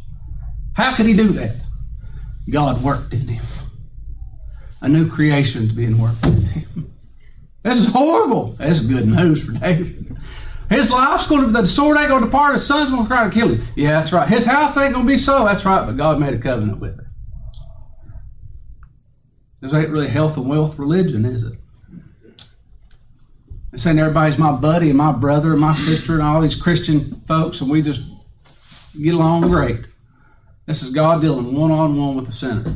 How 0.75 0.95
could 0.95 1.07
he 1.07 1.15
do 1.15 1.33
that? 1.33 1.57
God 2.49 2.83
worked 2.83 3.13
in 3.13 3.27
him 3.27 3.45
a 4.81 4.89
new 4.89 5.11
creation 5.11 5.69
to 5.69 5.95
worked 5.95 6.25
in 6.27 6.43
him. 6.43 6.91
This 7.63 7.79
is 7.79 7.87
horrible. 7.87 8.57
That's 8.59 8.81
good 8.81 9.09
news 9.09 9.43
for 9.43 9.53
David. 9.53 10.19
His 10.69 10.91
life's 10.91 11.27
going 11.27 11.47
to, 11.47 11.63
the 11.63 11.67
sword 11.67 11.97
ain't 11.97 12.09
going 12.09 12.21
to 12.21 12.27
depart, 12.27 12.57
his 12.57 12.67
son's 12.67 12.91
going 12.91 13.05
to 13.05 13.09
cry 13.09 13.25
to 13.25 13.31
kill 13.31 13.49
him. 13.49 13.67
Yeah, 13.75 13.93
that's 13.93 14.13
right. 14.13 14.29
His 14.29 14.45
house 14.45 14.77
ain't 14.77 14.93
going 14.93 15.07
to 15.07 15.13
be 15.13 15.17
so. 15.17 15.47
That's 15.47 15.65
right, 15.65 15.87
but 15.87 15.97
God 15.97 16.21
made 16.21 16.35
a 16.35 16.39
covenant 16.39 16.79
with 16.79 16.99
him. 16.99 17.07
This 19.63 19.73
ain't 19.73 19.89
really 19.89 20.09
health 20.09 20.37
and 20.37 20.47
wealth 20.47 20.79
religion, 20.79 21.25
is 21.25 21.45
it? 21.45 21.59
It's 23.73 23.83
saying 23.83 23.99
everybody's 23.99 24.39
my 24.39 24.53
buddy 24.53 24.91
and 24.91 24.99
my 24.99 25.11
brother 25.11 25.53
and 25.53 25.61
my 25.61 25.75
sister 25.75 26.13
and 26.13 26.23
all 26.23 26.43
these 26.43 26.55
Christian 26.55 27.23
folks, 27.27 27.61
and 27.61 27.71
we 27.71 27.81
just 27.81 28.03
get 29.03 29.15
along 29.15 29.49
great. 29.49 29.87
This 30.67 30.83
is 30.83 30.91
God 30.91 31.21
dealing 31.21 31.55
one 31.55 31.71
on 31.71 31.99
one 31.99 32.15
with 32.15 32.27
the 32.27 32.33
sinner. 32.33 32.75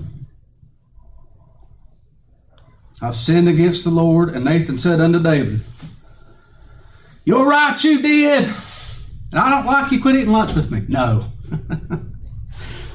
I've 3.00 3.17
sinned 3.17 3.49
against 3.49 3.85
the 3.85 3.90
Lord, 3.90 4.35
and 4.35 4.45
Nathan 4.45 4.76
said 4.76 5.00
unto 5.00 5.23
David, 5.23 5.64
You're 7.25 7.47
right, 7.47 7.83
you 7.83 8.02
did. 8.02 8.45
And 9.31 9.38
I 9.38 9.50
don't 9.50 9.67
like 9.67 9.93
you 9.93 10.00
quit 10.00 10.17
eating 10.17 10.33
lunch 10.33 10.55
with 10.55 10.71
me. 10.71 10.85
No. 10.88 11.31
the 11.50 12.00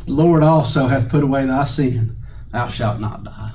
Lord 0.07 0.43
also 0.43 0.87
hath 0.87 1.09
put 1.09 1.23
away 1.23 1.45
thy 1.45 1.63
sin. 1.63 2.17
Thou 2.51 2.67
shalt 2.67 2.99
not 2.99 3.23
die. 3.23 3.51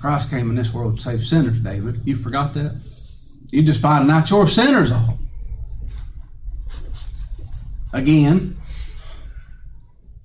Christ 0.00 0.30
came 0.30 0.50
in 0.50 0.56
this 0.56 0.72
world 0.72 0.96
to 0.96 1.02
save 1.02 1.24
sinners, 1.24 1.58
David. 1.60 2.02
You 2.04 2.16
forgot 2.16 2.54
that? 2.54 2.80
You 3.50 3.62
just 3.62 3.80
finding 3.80 4.10
out 4.10 4.30
your 4.30 4.48
sinners 4.48 4.90
all. 4.90 5.18
Again. 7.92 8.60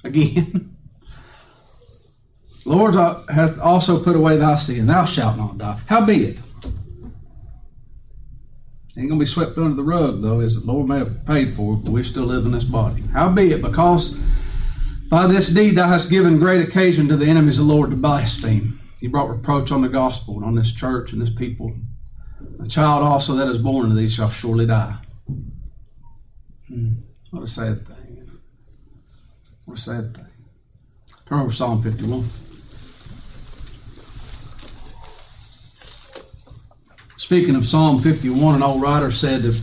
Again. 0.04 0.74
Lord 2.68 2.96
hath 3.30 3.58
also 3.60 4.04
put 4.04 4.16
away 4.16 4.38
thy 4.38 4.56
sin. 4.56 4.88
Thou 4.88 5.06
shalt 5.06 5.38
not 5.38 5.58
die. 5.58 5.80
Howbeit, 5.86 6.38
ain't 8.98 9.10
gonna 9.10 9.20
be 9.20 9.26
swept 9.26 9.58
under 9.58 9.76
the 9.76 9.84
rug 9.84 10.22
though, 10.22 10.42
is 10.42 10.56
the 10.56 10.62
Lord 10.62 10.88
may 10.88 10.98
have 10.98 11.26
paid 11.26 11.56
for 11.56 11.76
it, 11.76 11.84
but 11.84 11.92
we 11.92 12.04
still 12.04 12.26
live 12.26 12.46
in 12.46 12.52
this 12.52 12.64
body. 12.64 13.04
How 13.14 13.30
be 13.30 13.52
it? 13.52 13.62
because 13.62 14.18
by 15.10 15.28
this 15.28 15.48
deed 15.48 15.76
thou 15.76 15.88
hast 15.88 16.10
given 16.10 16.40
great 16.40 16.68
occasion 16.68 17.08
to 17.08 17.16
the 17.16 17.28
enemies 17.28 17.60
of 17.60 17.68
the 17.68 17.74
Lord 17.74 17.92
to 17.92 17.96
blaspheme. 17.96 18.80
He 19.00 19.08
brought 19.08 19.30
reproach 19.30 19.72
on 19.72 19.82
the 19.82 19.88
gospel 19.88 20.36
and 20.36 20.46
on 20.46 20.56
this 20.56 20.72
church 20.72 21.14
and 21.14 21.22
this 21.22 21.34
people. 21.34 21.74
The 22.60 22.68
child 22.68 23.04
also 23.04 23.36
that 23.36 23.48
is 23.48 23.60
born 23.60 23.90
to 23.90 23.96
thee 23.96 24.10
shall 24.10 24.30
surely 24.30 24.66
die. 24.66 24.98
Hmm. 26.68 26.94
What 27.32 27.44
a 27.44 27.48
sad 27.48 27.88
thing. 27.88 28.40
What 29.66 29.78
a 29.78 29.82
sad 29.82 30.16
thing. 30.16 30.26
Turn 31.28 31.42
over 31.42 31.52
Psalm 31.52 31.84
51. 31.84 32.30
Speaking 37.18 37.56
of 37.56 37.68
Psalm 37.68 38.02
51, 38.04 38.56
an 38.56 38.64
old 38.64 38.82
writer 38.82 39.12
said 39.12 39.42
that 39.42 39.62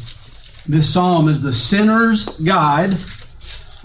this 0.67 0.93
psalm 0.93 1.29
is 1.29 1.41
the 1.41 1.53
sinner's 1.53 2.25
guide 2.25 2.99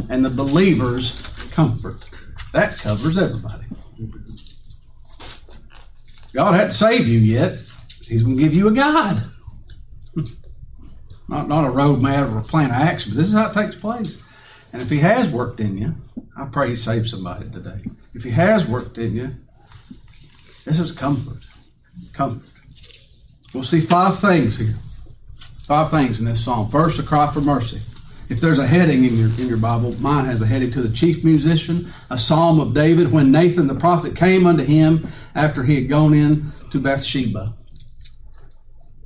and 0.09 0.25
the 0.25 0.29
believer's 0.29 1.15
comfort. 1.51 2.03
That 2.51 2.79
covers 2.79 3.17
everybody. 3.17 3.65
God 6.33 6.53
hadn't 6.55 6.71
saved 6.71 7.07
you 7.07 7.19
yet. 7.19 7.59
He's 8.01 8.23
going 8.23 8.37
to 8.37 8.43
give 8.43 8.55
you 8.55 8.67
a 8.67 8.73
guide. 8.73 9.23
Not, 11.27 11.47
not 11.47 11.65
a 11.65 11.71
roadmap 11.71 12.33
or 12.33 12.39
a 12.39 12.43
plan 12.43 12.71
of 12.71 12.77
action, 12.77 13.11
but 13.11 13.17
this 13.17 13.27
is 13.27 13.33
how 13.33 13.51
it 13.51 13.53
takes 13.53 13.75
place. 13.75 14.15
And 14.73 14.81
if 14.81 14.89
He 14.89 14.97
has 14.97 15.29
worked 15.29 15.59
in 15.59 15.77
you, 15.77 15.95
I 16.35 16.45
pray 16.45 16.69
He 16.69 16.75
saves 16.75 17.11
somebody 17.11 17.47
today. 17.51 17.83
If 18.15 18.23
He 18.23 18.31
has 18.31 18.65
worked 18.65 18.97
in 18.97 19.15
you, 19.15 19.35
this 20.65 20.79
is 20.79 20.91
comfort. 20.91 21.43
Comfort. 22.13 22.49
We'll 23.53 23.63
see 23.63 23.81
five 23.81 24.19
things 24.19 24.57
here. 24.57 24.77
Five 25.67 25.91
things 25.91 26.19
in 26.19 26.25
this 26.25 26.43
psalm. 26.43 26.69
First, 26.71 26.99
a 26.99 27.03
cry 27.03 27.31
for 27.33 27.41
mercy. 27.41 27.81
If 28.29 28.41
there's 28.41 28.59
a 28.59 28.67
heading 28.67 29.05
in 29.05 29.17
your 29.17 29.29
in 29.29 29.47
your 29.47 29.57
Bible, 29.57 29.99
mine 29.99 30.25
has 30.25 30.41
a 30.41 30.45
heading 30.45 30.71
to 30.71 30.81
the 30.81 30.93
chief 30.93 31.23
musician, 31.23 31.91
a 32.11 32.17
psalm 32.17 32.59
of 32.59 32.75
David 32.75 33.11
when 33.11 33.31
Nathan 33.31 33.65
the 33.65 33.75
prophet 33.75 34.15
came 34.15 34.45
unto 34.45 34.63
him 34.63 35.11
after 35.33 35.63
he 35.63 35.75
had 35.75 35.89
gone 35.89 36.13
in 36.13 36.51
to 36.71 36.79
Bathsheba. 36.79 37.55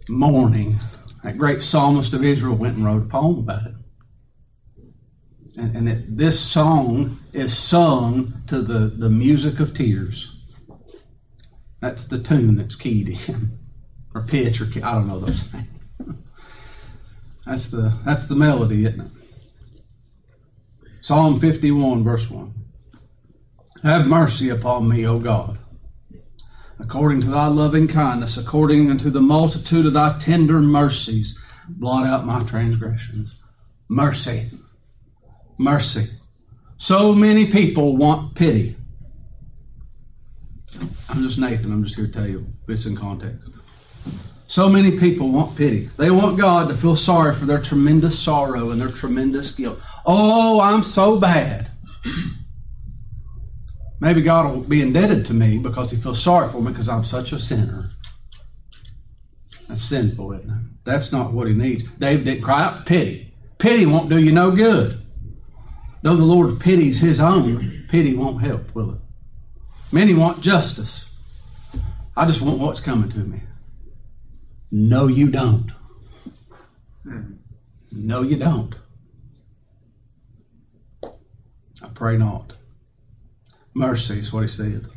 Mourning. 0.09 0.79
That 1.23 1.37
great 1.37 1.63
psalmist 1.63 2.13
of 2.13 2.25
Israel 2.25 2.55
went 2.55 2.75
and 2.75 2.85
wrote 2.85 3.03
a 3.03 3.05
poem 3.05 3.39
about 3.39 3.65
it. 3.67 3.73
And, 5.55 5.77
and 5.77 5.89
it, 5.89 6.17
this 6.17 6.37
song 6.37 7.19
is 7.31 7.57
sung 7.57 8.41
to 8.47 8.61
the, 8.61 8.93
the 8.97 9.09
music 9.09 9.61
of 9.61 9.73
tears. 9.73 10.29
That's 11.79 12.03
the 12.03 12.19
tune 12.19 12.57
that's 12.57 12.75
keyed 12.75 13.09
in, 13.27 13.57
or 14.13 14.21
pitch, 14.21 14.61
or 14.61 14.65
I 14.83 14.93
don't 14.93 15.07
know 15.07 15.19
those 15.19 15.41
things. 15.51 15.67
That's 17.45 17.67
the 17.67 17.97
that's 18.05 18.25
the 18.25 18.35
melody, 18.35 18.85
isn't 18.85 19.01
it? 19.01 19.11
Psalm 21.01 21.39
51, 21.41 22.03
verse 22.03 22.29
1. 22.29 22.53
Have 23.83 24.07
mercy 24.07 24.47
upon 24.47 24.87
me, 24.87 25.05
O 25.05 25.19
God, 25.19 25.59
according 26.79 27.19
to 27.21 27.27
thy 27.27 27.47
loving 27.47 27.89
kindness, 27.89 28.37
according 28.37 28.89
unto 28.89 29.09
the 29.09 29.19
multitude 29.19 29.85
of 29.85 29.93
thy 29.93 30.17
tender 30.17 30.61
mercies, 30.61 31.37
blot 31.67 32.05
out 32.05 32.25
my 32.25 32.43
transgressions. 32.43 33.35
Mercy. 33.89 34.51
Mercy. 35.57 36.09
So 36.77 37.13
many 37.13 37.51
people 37.51 37.97
want 37.97 38.35
pity. 38.35 38.77
I'm 41.09 41.23
just 41.23 41.37
Nathan, 41.37 41.73
I'm 41.73 41.83
just 41.83 41.97
here 41.97 42.07
to 42.07 42.13
tell 42.13 42.27
you, 42.27 42.47
it's 42.69 42.85
in 42.85 42.95
context. 42.95 43.49
So 44.47 44.69
many 44.69 44.99
people 44.99 45.31
want 45.31 45.55
pity. 45.55 45.89
They 45.97 46.11
want 46.11 46.37
God 46.37 46.69
to 46.69 46.77
feel 46.77 46.95
sorry 46.95 47.33
for 47.33 47.45
their 47.45 47.61
tremendous 47.61 48.19
sorrow 48.19 48.69
and 48.69 48.79
their 48.79 48.89
tremendous 48.89 49.51
guilt. 49.51 49.79
Oh, 50.05 50.59
I'm 50.59 50.83
so 50.83 51.17
bad. 51.17 51.71
Maybe 53.99 54.21
God 54.21 54.53
will 54.53 54.61
be 54.61 54.81
indebted 54.81 55.25
to 55.25 55.33
me 55.33 55.57
because 55.57 55.89
He 55.89 55.97
feels 55.97 56.21
sorry 56.21 56.51
for 56.51 56.61
me 56.61 56.71
because 56.71 56.89
I'm 56.89 57.05
such 57.05 57.31
a 57.31 57.39
sinner. 57.39 57.91
That's 59.67 59.81
sinful, 59.81 60.33
isn't 60.33 60.49
it? 60.49 60.83
That's 60.83 61.11
not 61.11 61.33
what 61.33 61.47
He 61.47 61.53
needs. 61.53 61.83
David 61.97 62.25
didn't 62.25 62.43
cry 62.43 62.63
out 62.63 62.79
for 62.79 62.83
pity. 62.83 63.33
Pity 63.57 63.85
won't 63.85 64.09
do 64.09 64.19
you 64.19 64.31
no 64.31 64.51
good. 64.51 65.01
Though 66.01 66.17
the 66.17 66.25
Lord 66.25 66.59
pities 66.59 66.99
His 66.99 67.19
own, 67.19 67.85
pity 67.89 68.13
won't 68.13 68.43
help, 68.43 68.75
will 68.75 68.91
it? 68.91 68.99
Many 69.91 70.13
want 70.13 70.41
justice. 70.41 71.05
I 72.15 72.25
just 72.25 72.41
want 72.41 72.59
what's 72.59 72.81
coming 72.81 73.09
to 73.11 73.17
me. 73.17 73.41
No, 74.75 75.05
you 75.05 75.27
don't. 75.27 75.71
Hmm. 77.03 77.33
No, 77.91 78.23
you 78.23 78.37
don't. 78.37 78.73
I 81.03 81.89
pray 81.93 82.17
not. 82.17 82.53
Mercy 83.75 84.17
is 84.17 84.33
what 84.33 84.41
he 84.41 84.49
said. 84.49 84.87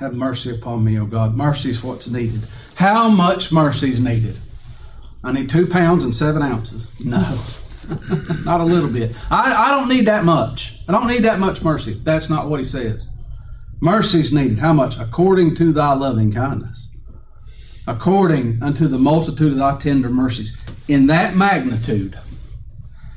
Have 0.00 0.14
mercy 0.14 0.50
upon 0.50 0.82
me, 0.82 0.98
O 0.98 1.06
God. 1.06 1.36
Mercy 1.36 1.70
is 1.70 1.84
what's 1.84 2.08
needed. 2.08 2.48
How 2.74 3.08
much 3.08 3.52
mercy 3.52 3.92
is 3.92 4.00
needed? 4.00 4.40
I 5.22 5.30
need 5.30 5.48
two 5.48 5.68
pounds 5.68 6.02
and 6.02 6.12
seven 6.12 6.42
ounces. 6.42 6.82
No, 6.98 7.44
not 8.44 8.60
a 8.60 8.64
little 8.64 8.90
bit. 8.90 9.14
I, 9.30 9.52
I 9.52 9.70
don't 9.70 9.88
need 9.88 10.08
that 10.08 10.24
much. 10.24 10.80
I 10.88 10.92
don't 10.92 11.06
need 11.06 11.22
that 11.22 11.38
much 11.38 11.62
mercy. 11.62 12.00
That's 12.02 12.28
not 12.28 12.50
what 12.50 12.58
he 12.58 12.66
says. 12.66 13.02
Mercy 13.80 14.18
is 14.18 14.32
needed. 14.32 14.58
How 14.58 14.72
much? 14.72 14.98
According 14.98 15.54
to 15.56 15.72
thy 15.72 15.94
loving 15.94 16.32
kindness 16.32 16.88
according 17.90 18.62
unto 18.62 18.86
the 18.86 18.98
multitude 18.98 19.52
of 19.52 19.58
thy 19.58 19.76
tender 19.78 20.08
mercies. 20.08 20.56
In 20.86 21.08
that 21.08 21.34
magnitude, 21.34 22.16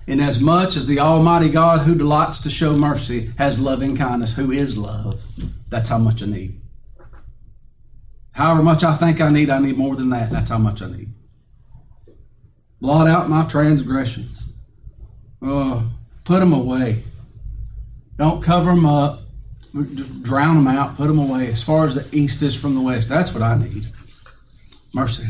in 0.08 0.20
as 0.20 0.40
much 0.40 0.76
as 0.76 0.88
the 0.88 1.00
Almighty 1.00 1.50
God 1.50 1.82
who 1.82 1.94
delights 1.94 2.40
to 2.40 2.50
show 2.50 2.76
mercy 2.76 3.32
has 3.38 3.60
loving 3.60 3.96
kindness, 3.96 4.34
who 4.34 4.52
is 4.52 4.76
love, 4.76 5.22
that's 5.70 5.90
how 5.90 6.00
much 6.00 6.24
I 6.24 6.26
need. 6.26 6.60
However 8.32 8.64
much 8.64 8.84
I 8.84 8.98
think 8.98 9.22
I 9.22 9.30
need, 9.30 9.52
I 9.52 9.60
need 9.60 9.78
more 9.78 9.96
than 9.96 10.10
that. 10.10 10.32
That's 10.32 10.50
how 10.50 10.58
much 10.58 10.82
I 10.82 10.90
need. 10.90 11.10
Blot 12.82 13.08
out 13.08 13.30
my 13.30 13.46
transgressions. 13.46 14.42
Oh, 15.44 15.88
put 16.26 16.40
them 16.40 16.52
away. 16.52 17.04
Don't 18.18 18.44
cover 18.44 18.72
them 18.72 18.88
up. 18.88 19.22
Drown 20.24 20.56
them 20.56 20.68
out. 20.68 20.98
Put 20.98 21.08
them 21.08 21.20
away 21.20 21.52
as 21.52 21.62
far 21.62 21.88
as 21.88 21.94
the 21.94 22.08
east 22.14 22.42
is 22.42 22.56
from 22.56 22.74
the 22.74 22.82
west. 22.82 23.08
That's 23.08 23.34
what 23.34 23.44
I 23.44 23.56
need. 23.56 23.92
Mercy. 24.94 25.28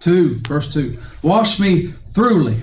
2, 0.00 0.40
verse 0.46 0.72
2. 0.72 0.98
Wash 1.22 1.58
me 1.58 1.94
thoroughly. 2.14 2.62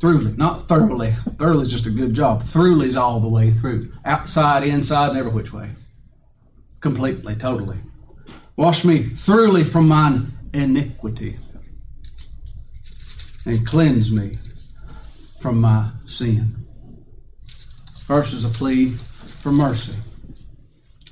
Thoroughly, 0.00 0.32
not 0.32 0.68
thoroughly. 0.68 1.14
Thoroughly 1.38 1.66
is 1.66 1.72
just 1.72 1.86
a 1.86 1.90
good 1.90 2.14
job. 2.14 2.46
Thoroughly 2.48 2.88
is 2.88 2.96
all 2.96 3.20
the 3.20 3.28
way 3.28 3.52
through. 3.52 3.92
Outside, 4.04 4.64
inside, 4.64 5.10
and 5.10 5.18
every 5.18 5.32
which 5.32 5.52
way. 5.52 5.70
Completely, 6.80 7.36
totally. 7.36 7.78
Wash 8.56 8.84
me 8.84 9.10
thoroughly 9.16 9.64
from 9.64 9.88
mine 9.88 10.32
iniquity. 10.52 11.38
And 13.44 13.66
cleanse 13.66 14.10
me 14.10 14.38
from 15.40 15.60
my 15.60 15.90
sin. 16.06 16.66
First 18.06 18.32
is 18.32 18.44
a 18.44 18.48
plea 18.48 18.98
for 19.42 19.52
mercy. 19.52 19.94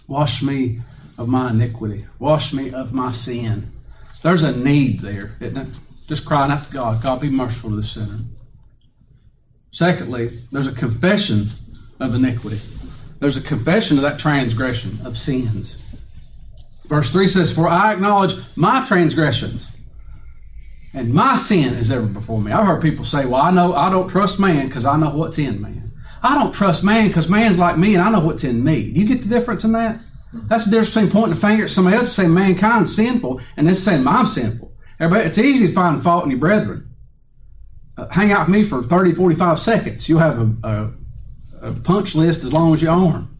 Wash 0.07 0.43
me 0.43 0.83
of 1.19 1.29
my 1.29 1.51
iniquity. 1.51 2.07
Wash 2.19 2.53
me 2.53 2.73
of 2.73 2.93
my 2.93 3.13
sin. 3.13 3.73
There's 4.23 4.43
a 4.43 4.53
need 4.53 5.01
there, 5.01 5.37
isn't 5.41 5.57
it? 5.57 5.69
Just 6.09 6.25
crying 6.25 6.51
out 6.51 6.67
to 6.67 6.73
God, 6.73 7.03
God 7.03 7.21
be 7.21 7.31
merciful 7.31 7.71
to 7.71 7.77
the 7.77 7.83
sinner. 7.83 8.21
Secondly, 9.73 10.43
there's 10.53 10.67
a 10.67 10.73
confession 10.73 11.51
of 12.01 12.15
iniquity. 12.15 12.61
there's 13.21 13.37
a 13.37 13.41
confession 13.41 13.97
of 13.97 14.03
that 14.03 14.19
transgression 14.19 15.01
of 15.05 15.19
sins. 15.19 15.75
Verse 16.87 17.11
3 17.11 17.29
says, 17.29 17.51
For 17.51 17.69
I 17.69 17.93
acknowledge 17.93 18.37
my 18.57 18.87
transgressions, 18.87 19.67
and 20.93 21.13
my 21.13 21.37
sin 21.37 21.75
is 21.75 21.91
ever 21.91 22.07
before 22.07 22.41
me. 22.41 22.53
I've 22.53 22.67
heard 22.67 22.83
people 22.83 23.05
say, 23.05 23.25
Well, 23.25 23.41
I 23.41 23.51
know 23.51 23.75
I 23.75 23.91
don't 23.91 24.09
trust 24.09 24.39
man 24.39 24.69
because 24.69 24.85
I 24.85 24.97
know 24.97 25.11
what's 25.11 25.39
in 25.39 25.61
man. 25.61 25.93
I 26.23 26.35
don't 26.37 26.53
trust 26.53 26.85
man 26.85 27.09
because 27.09 27.29
man's 27.29 27.59
like 27.59 27.77
me 27.77 27.95
and 27.95 28.03
I 28.03 28.11
know 28.11 28.21
what's 28.21 28.45
in 28.45 28.63
me. 28.63 28.91
Do 28.91 29.01
you 29.01 29.07
get 29.07 29.23
the 29.23 29.29
difference 29.29 29.65
in 29.65 29.73
that? 29.73 30.01
That's 30.49 30.65
the 30.65 30.71
difference 30.71 30.95
between 30.95 31.11
pointing 31.11 31.35
the 31.35 31.41
finger 31.41 31.65
at 31.65 31.71
somebody 31.71 31.97
else 31.97 32.07
and 32.07 32.15
saying 32.15 32.35
mankind's 32.35 32.95
sinful 32.95 33.41
and 33.57 33.69
this 33.69 33.83
saying 33.83 34.07
I'm 34.07 34.27
sinful. 34.27 34.73
Everybody, 35.01 35.29
it's 35.29 35.39
easy 35.39 35.69
to 35.69 35.73
find 35.73 36.03
fault 36.03 36.25
in 36.25 36.31
your 36.31 36.41
brethren. 36.41 36.95
Uh, 37.97 38.09
hang 38.09 38.33
out 38.33 38.49
with 38.49 38.57
me 38.57 38.65
for 38.65 38.83
30, 38.83 39.15
45 39.15 39.59
seconds. 39.61 40.09
You'll 40.09 40.19
have 40.19 40.39
a, 40.39 40.93
a, 41.63 41.69
a 41.69 41.73
punch 41.73 42.15
list 42.15 42.45
as 42.45 42.53
long 42.53 42.75
as 42.75 42.83
your 42.83 42.93
arm. 42.93 43.37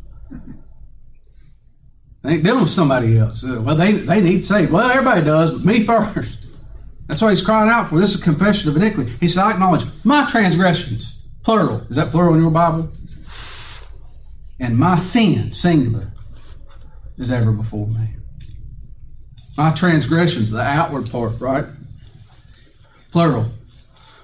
They 2.23 2.31
ain't 2.31 2.45
dealing 2.45 2.63
with 2.63 2.71
somebody 2.71 3.19
else. 3.19 3.45
Uh, 3.45 3.61
well, 3.61 3.77
they, 3.77 3.93
they 3.93 4.21
need 4.21 4.45
saved. 4.45 4.71
Well, 4.71 4.89
everybody 4.89 5.23
does, 5.23 5.51
but 5.51 5.65
me 5.65 5.85
first. 5.87 6.39
That's 7.09 7.21
what 7.21 7.31
he's 7.31 7.43
crying 7.43 7.69
out 7.69 7.91
for. 7.91 7.99
This 7.99 8.15
is 8.15 8.23
confession 8.23 8.71
of 8.71 8.77
iniquity. 8.77 9.15
He 9.21 9.29
said, 9.29 9.43
I 9.43 9.51
acknowledge 9.53 9.87
my 10.05 10.31
transgressions. 10.31 11.17
Plural. 11.43 11.83
Is 11.91 11.97
that 11.97 12.11
plural 12.11 12.35
in 12.35 12.41
your 12.41 12.51
Bible? 12.51 12.91
And 14.59 14.79
my 14.79 14.97
sin, 14.97 15.53
singular, 15.53 16.14
is 17.19 17.31
ever 17.31 17.53
before 17.53 17.87
me. 17.87 18.09
My 19.57 19.73
transgressions, 19.73 20.51
the 20.51 20.61
outward 20.61 21.11
part, 21.11 21.41
right? 21.41 21.67
Plural. 23.13 23.51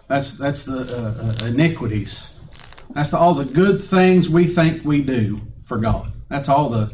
That's 0.08 0.32
that's 0.32 0.64
the 0.64 0.80
uh, 0.80 1.44
uh, 1.44 1.46
iniquities. 1.46 2.26
That's 2.94 3.10
the, 3.10 3.18
all 3.18 3.34
the 3.34 3.44
good 3.44 3.84
things 3.84 4.28
we 4.28 4.48
think 4.48 4.84
we 4.84 5.02
do 5.02 5.40
for 5.66 5.78
God. 5.78 6.12
That's 6.28 6.48
all 6.48 6.68
the 6.68 6.90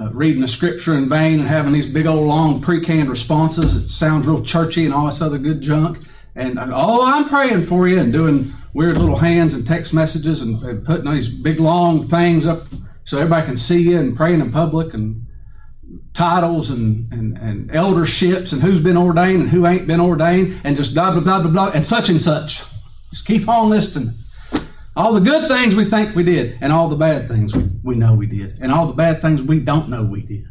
uh, 0.00 0.10
reading 0.12 0.40
the 0.40 0.48
scripture 0.48 0.96
in 0.96 1.08
vain 1.08 1.40
and 1.40 1.48
having 1.48 1.72
these 1.72 1.86
big 1.86 2.06
old 2.06 2.28
long 2.28 2.60
pre-canned 2.60 3.10
responses. 3.10 3.74
It 3.74 3.88
sounds 3.88 4.26
real 4.26 4.44
churchy 4.44 4.84
and 4.84 4.94
all 4.94 5.06
this 5.06 5.20
other 5.20 5.38
good 5.38 5.60
junk. 5.60 5.98
And 6.36 6.58
oh, 6.58 7.04
I'm 7.04 7.28
praying 7.28 7.66
for 7.66 7.88
you 7.88 7.98
and 7.98 8.12
doing 8.12 8.54
weird 8.72 8.98
little 8.98 9.16
hands 9.16 9.54
and 9.54 9.66
text 9.66 9.92
messages 9.92 10.40
and, 10.40 10.62
and 10.64 10.84
putting 10.84 11.10
these 11.12 11.28
big 11.28 11.60
long 11.60 12.08
things 12.08 12.46
up 12.46 12.66
so 13.04 13.18
everybody 13.18 13.46
can 13.46 13.56
see 13.56 13.82
you 13.82 13.98
and 13.98 14.16
praying 14.16 14.40
in 14.40 14.50
public 14.50 14.94
and 14.94 15.23
titles 16.14 16.70
and, 16.70 17.12
and, 17.12 17.36
and 17.38 17.70
elderships 17.70 18.52
and 18.52 18.62
who's 18.62 18.80
been 18.80 18.96
ordained 18.96 19.42
and 19.42 19.50
who 19.50 19.66
ain't 19.66 19.86
been 19.86 20.00
ordained 20.00 20.60
and 20.64 20.76
just 20.76 20.94
blah, 20.94 21.10
blah, 21.10 21.20
blah, 21.20 21.42
blah, 21.42 21.50
blah, 21.50 21.70
and 21.70 21.86
such 21.86 22.08
and 22.08 22.22
such. 22.22 22.62
Just 23.10 23.26
keep 23.26 23.48
on 23.48 23.68
listing. 23.68 24.14
All 24.96 25.12
the 25.12 25.20
good 25.20 25.48
things 25.48 25.74
we 25.74 25.90
think 25.90 26.14
we 26.14 26.22
did 26.22 26.56
and 26.60 26.72
all 26.72 26.88
the 26.88 26.96
bad 26.96 27.26
things 27.28 27.54
we, 27.54 27.68
we 27.82 27.96
know 27.96 28.14
we 28.14 28.26
did 28.26 28.58
and 28.60 28.70
all 28.70 28.86
the 28.86 28.92
bad 28.92 29.20
things 29.20 29.42
we 29.42 29.58
don't 29.58 29.88
know 29.88 30.04
we 30.04 30.22
did. 30.22 30.46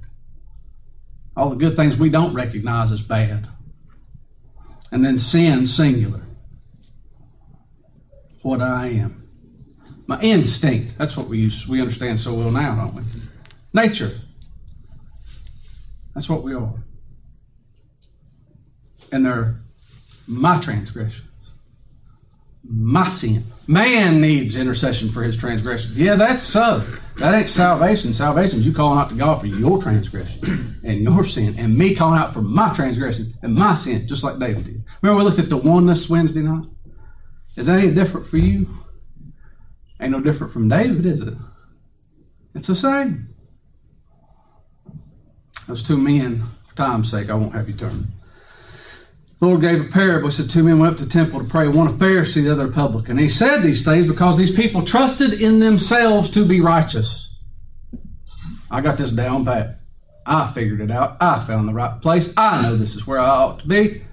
All 1.35 1.49
the 1.49 1.55
good 1.55 1.75
things 1.75 1.97
we 1.97 2.09
don't 2.09 2.33
recognize 2.33 2.91
as 2.91 3.01
bad. 3.01 3.47
And 4.91 5.03
then 5.03 5.17
sin, 5.17 5.65
singular. 5.65 6.27
What 8.41 8.61
I 8.61 8.87
am. 8.87 9.27
My 10.05 10.19
instinct. 10.21 10.97
That's 10.97 11.15
what 11.15 11.29
we 11.29 11.39
use, 11.39 11.65
we 11.65 11.79
understand 11.79 12.19
so 12.19 12.33
well 12.33 12.51
now, 12.51 12.75
don't 12.75 12.95
we? 12.95 13.03
Nature. 13.73 14.19
That's 16.13 16.29
what 16.29 16.43
we 16.43 16.53
are. 16.53 16.73
And 19.11 19.25
they're 19.25 19.61
my 20.27 20.59
transgressions, 20.59 21.27
my 22.63 23.07
sin. 23.07 23.51
Man 23.67 24.19
needs 24.19 24.55
intercession 24.55 25.11
for 25.11 25.23
his 25.23 25.37
transgressions. 25.37 25.97
Yeah, 25.97 26.15
that's 26.15 26.41
so. 26.41 26.85
That 27.19 27.33
ain't 27.33 27.49
salvation. 27.49 28.11
Salvation 28.13 28.59
is 28.59 28.65
you 28.65 28.73
calling 28.73 28.99
out 28.99 29.09
to 29.09 29.15
God 29.15 29.39
for 29.39 29.47
your 29.47 29.81
transgression 29.81 30.79
and 30.83 31.01
your 31.01 31.25
sin, 31.25 31.55
and 31.57 31.77
me 31.77 31.93
calling 31.95 32.19
out 32.19 32.33
for 32.33 32.41
my 32.41 32.73
transgression 32.73 33.33
and 33.41 33.53
my 33.53 33.75
sin, 33.75 34.07
just 34.07 34.23
like 34.23 34.39
David 34.39 34.65
did. 34.65 34.83
Remember, 35.01 35.23
we 35.23 35.29
looked 35.29 35.39
at 35.39 35.49
the 35.49 35.57
oneness 35.57 36.09
Wednesday 36.09 36.41
night? 36.41 36.65
Is 37.55 37.67
that 37.67 37.79
any 37.79 37.93
different 37.93 38.27
for 38.27 38.37
you? 38.37 38.67
Ain't 40.01 40.11
no 40.11 40.21
different 40.21 40.51
from 40.51 40.67
David, 40.67 41.05
is 41.05 41.21
it? 41.21 41.35
It's 42.55 42.67
the 42.67 42.75
same. 42.75 43.32
Those 45.67 45.83
two 45.83 45.97
men, 45.97 46.45
for 46.67 46.75
time's 46.75 47.09
sake, 47.11 47.29
I 47.29 47.35
won't 47.35 47.53
have 47.53 47.67
you 47.67 47.75
turn. 47.75 48.11
The 49.39 49.47
Lord 49.47 49.61
gave 49.61 49.81
a 49.81 49.85
parable. 49.85 50.29
He 50.29 50.35
said, 50.35 50.49
Two 50.49 50.63
men 50.63 50.79
went 50.79 50.93
up 50.93 50.99
to 50.99 51.05
the 51.05 51.11
temple 51.11 51.39
to 51.39 51.45
pray, 51.45 51.67
one 51.67 51.87
a 51.87 51.93
Pharisee, 51.93 52.43
the 52.43 52.51
other 52.51 52.67
a 52.67 52.71
publican. 52.71 53.17
He 53.17 53.29
said 53.29 53.61
these 53.61 53.83
things 53.83 54.07
because 54.07 54.37
these 54.37 54.51
people 54.51 54.83
trusted 54.83 55.33
in 55.33 55.59
themselves 55.59 56.29
to 56.31 56.45
be 56.45 56.61
righteous. 56.61 57.29
I 58.71 58.81
got 58.81 58.97
this 58.97 59.11
down 59.11 59.45
pat. 59.45 59.81
I 60.25 60.51
figured 60.53 60.81
it 60.81 60.91
out. 60.91 61.17
I 61.19 61.45
found 61.45 61.67
the 61.67 61.73
right 61.73 62.01
place. 62.01 62.29
I 62.37 62.61
know 62.61 62.77
this 62.77 62.95
is 62.95 63.05
where 63.05 63.19
I 63.19 63.27
ought 63.27 63.59
to 63.59 63.67
be. 63.67 64.03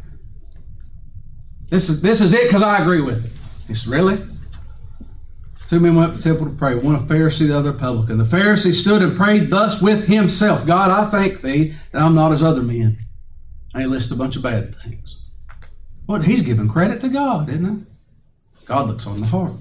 This 1.70 1.88
is 1.88 2.02
this 2.02 2.20
is 2.20 2.32
it 2.32 2.48
because 2.48 2.62
I 2.62 2.82
agree 2.82 3.00
with 3.00 3.24
it. 3.24 3.30
He 3.68 3.74
said, 3.74 3.88
Really? 3.88 4.29
Two 5.70 5.78
men 5.78 5.94
went 5.94 6.10
up 6.10 6.16
to 6.16 6.22
the 6.22 6.28
temple 6.28 6.46
to 6.46 6.58
pray, 6.58 6.74
one 6.74 6.96
a 6.96 6.98
Pharisee, 6.98 7.46
the 7.46 7.56
other 7.56 7.70
a 7.70 7.74
publican. 7.74 8.18
The 8.18 8.24
Pharisee 8.24 8.74
stood 8.74 9.02
and 9.02 9.16
prayed 9.16 9.50
thus 9.50 9.80
with 9.80 10.08
himself 10.08 10.66
God, 10.66 10.90
I 10.90 11.08
thank 11.12 11.42
thee 11.42 11.76
that 11.92 12.02
I'm 12.02 12.16
not 12.16 12.32
as 12.32 12.42
other 12.42 12.60
men. 12.60 12.98
And 13.72 13.82
he 13.84 13.88
lists 13.88 14.10
a 14.10 14.16
bunch 14.16 14.34
of 14.34 14.42
bad 14.42 14.74
things. 14.82 15.16
What? 16.06 16.24
He's 16.24 16.42
giving 16.42 16.68
credit 16.68 17.00
to 17.02 17.08
God, 17.08 17.48
isn't 17.48 17.64
he? 17.64 17.86
God 18.66 18.88
looks 18.88 19.06
on 19.06 19.20
the 19.20 19.28
heart. 19.28 19.54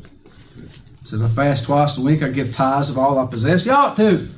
He 1.04 1.08
says, 1.08 1.22
I 1.22 1.30
fast 1.30 1.66
twice 1.66 1.96
a 1.96 2.02
week, 2.02 2.24
I 2.24 2.30
give 2.30 2.52
tithes 2.52 2.90
of 2.90 2.98
all 2.98 3.20
I 3.20 3.28
possess. 3.28 3.64
You 3.64 3.74
ought 3.74 3.96
to. 3.98 4.32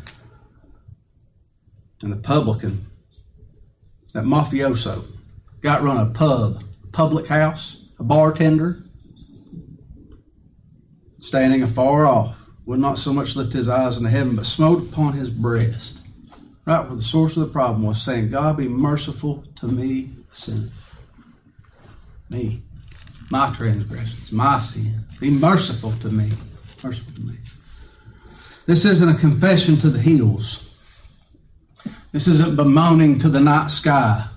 And 2.01 2.11
the 2.11 2.17
publican, 2.17 2.85
that 4.13 4.25
mafioso, 4.25 5.05
got 5.61 5.83
run 5.83 6.05
a 6.05 6.07
pub, 6.07 6.65
a 6.83 6.87
public 6.87 7.27
house, 7.27 7.77
a 7.97 8.03
bartender, 8.03 8.83
standing 11.21 11.63
afar 11.63 12.05
off, 12.05 12.35
would 12.65 12.79
not 12.79 12.99
so 12.99 13.13
much 13.13 13.35
lift 13.35 13.53
his 13.53 13.69
eyes 13.69 13.97
into 13.97 14.09
heaven, 14.09 14.35
but 14.35 14.45
smote 14.45 14.83
upon 14.83 15.13
his 15.13 15.29
breast, 15.29 15.97
right 16.65 16.85
where 16.85 16.95
the 16.95 17.03
source 17.03 17.35
of 17.35 17.43
the 17.43 17.53
problem 17.53 17.83
was, 17.83 18.01
saying, 18.01 18.29
God 18.29 18.57
be 18.57 18.67
merciful 18.67 19.43
to 19.59 19.67
me, 19.67 20.11
a 20.31 20.35
sinner. 20.35 20.69
Me, 22.29 22.61
my 23.29 23.53
transgressions, 23.55 24.31
my 24.31 24.61
sin. 24.61 25.03
Be 25.19 25.29
merciful 25.29 25.93
to 25.99 26.09
me. 26.09 26.33
Merciful 26.83 27.13
to 27.13 27.21
me. 27.21 27.37
This 28.65 28.85
isn't 28.85 29.09
a 29.09 29.17
confession 29.17 29.77
to 29.79 29.89
the 29.89 29.99
hills. 29.99 30.63
This 32.11 32.27
isn't 32.27 32.55
bemoaning 32.55 33.19
to 33.19 33.29
the 33.29 33.39
night 33.39 33.71
sky. 33.71 34.27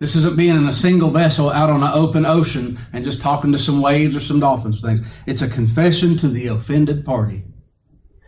This 0.00 0.16
isn't 0.16 0.36
being 0.36 0.56
in 0.56 0.66
a 0.66 0.72
single 0.72 1.10
vessel 1.10 1.50
out 1.50 1.68
on 1.68 1.82
an 1.82 1.92
open 1.92 2.24
ocean 2.24 2.80
and 2.92 3.04
just 3.04 3.20
talking 3.20 3.52
to 3.52 3.58
some 3.58 3.82
waves 3.82 4.16
or 4.16 4.20
some 4.20 4.40
dolphins 4.40 4.82
or 4.82 4.88
things. 4.88 5.02
It's 5.26 5.42
a 5.42 5.48
confession 5.48 6.16
to 6.18 6.28
the 6.28 6.46
offended 6.46 7.04
party. 7.04 7.44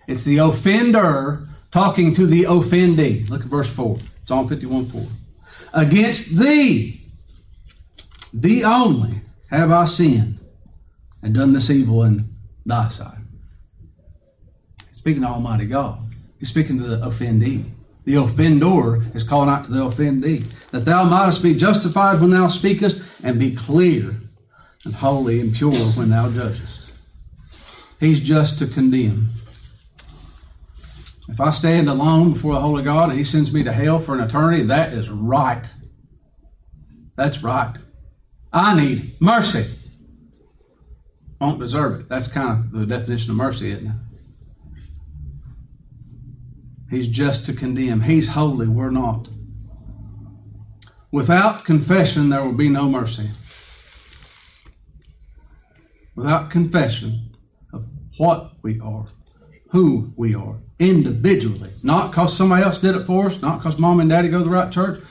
It's 0.06 0.22
the 0.22 0.36
offender 0.36 1.48
talking 1.72 2.14
to 2.14 2.26
the 2.26 2.42
offendee. 2.44 3.26
Look 3.30 3.40
at 3.40 3.46
verse 3.46 3.70
4. 3.70 3.98
Psalm 4.26 4.48
51 4.48 4.90
4. 4.90 5.06
Against 5.72 6.36
thee, 6.36 7.10
thee 8.34 8.62
only, 8.62 9.22
have 9.50 9.70
I 9.70 9.86
sinned 9.86 10.40
and 11.22 11.34
done 11.34 11.54
this 11.54 11.70
evil 11.70 12.02
in 12.02 12.34
thy 12.66 12.90
sight. 12.90 13.18
Speaking 14.98 15.22
to 15.22 15.28
Almighty 15.28 15.66
God. 15.66 16.00
He's 16.38 16.50
speaking 16.50 16.78
to 16.78 16.86
the 16.86 16.98
offendee. 16.98 17.70
The 18.04 18.16
offender 18.16 19.02
is 19.14 19.22
calling 19.22 19.48
out 19.48 19.64
to 19.64 19.70
the 19.70 19.78
offendee, 19.78 20.50
that 20.72 20.84
thou 20.84 21.04
mightest 21.04 21.42
be 21.42 21.54
justified 21.54 22.20
when 22.20 22.30
thou 22.30 22.48
speakest, 22.48 23.00
and 23.22 23.38
be 23.38 23.54
clear 23.54 24.20
and 24.84 24.94
holy 24.94 25.40
and 25.40 25.54
pure 25.54 25.92
when 25.92 26.10
thou 26.10 26.28
judgest. 26.30 26.90
He's 28.00 28.18
just 28.18 28.58
to 28.58 28.66
condemn. 28.66 29.30
If 31.28 31.40
I 31.40 31.52
stand 31.52 31.88
alone 31.88 32.32
before 32.32 32.54
the 32.54 32.60
holy 32.60 32.82
God 32.82 33.10
and 33.10 33.18
He 33.18 33.24
sends 33.24 33.52
me 33.52 33.62
to 33.62 33.72
hell 33.72 34.00
for 34.00 34.18
an 34.18 34.28
eternity, 34.28 34.64
that 34.64 34.92
is 34.92 35.08
right. 35.08 35.64
That's 37.16 37.42
right. 37.42 37.76
I 38.52 38.74
need 38.74 39.16
mercy. 39.20 39.78
Won't 41.40 41.60
deserve 41.60 42.00
it. 42.00 42.08
That's 42.08 42.28
kind 42.28 42.64
of 42.64 42.72
the 42.72 42.86
definition 42.86 43.30
of 43.30 43.36
mercy, 43.36 43.70
isn't 43.72 43.86
it? 43.86 43.92
He's 46.92 47.08
just 47.08 47.46
to 47.46 47.54
condemn. 47.54 48.02
He's 48.02 48.28
holy, 48.28 48.68
we're 48.68 48.90
not. 48.90 49.26
Without 51.10 51.64
confession, 51.64 52.28
there 52.28 52.44
will 52.44 52.52
be 52.52 52.68
no 52.68 52.86
mercy. 52.86 53.30
Without 56.14 56.50
confession 56.50 57.34
of 57.72 57.86
what 58.18 58.52
we 58.60 58.78
are, 58.80 59.06
who 59.70 60.12
we 60.16 60.34
are, 60.34 60.58
individually, 60.78 61.72
not 61.82 62.10
because 62.10 62.36
somebody 62.36 62.62
else 62.62 62.78
did 62.78 62.94
it 62.94 63.06
for 63.06 63.28
us, 63.28 63.40
not 63.40 63.62
because 63.62 63.78
mom 63.78 64.00
and 64.00 64.10
daddy 64.10 64.28
go 64.28 64.38
to 64.38 64.44
the 64.44 64.50
right 64.50 64.70
church. 64.70 65.02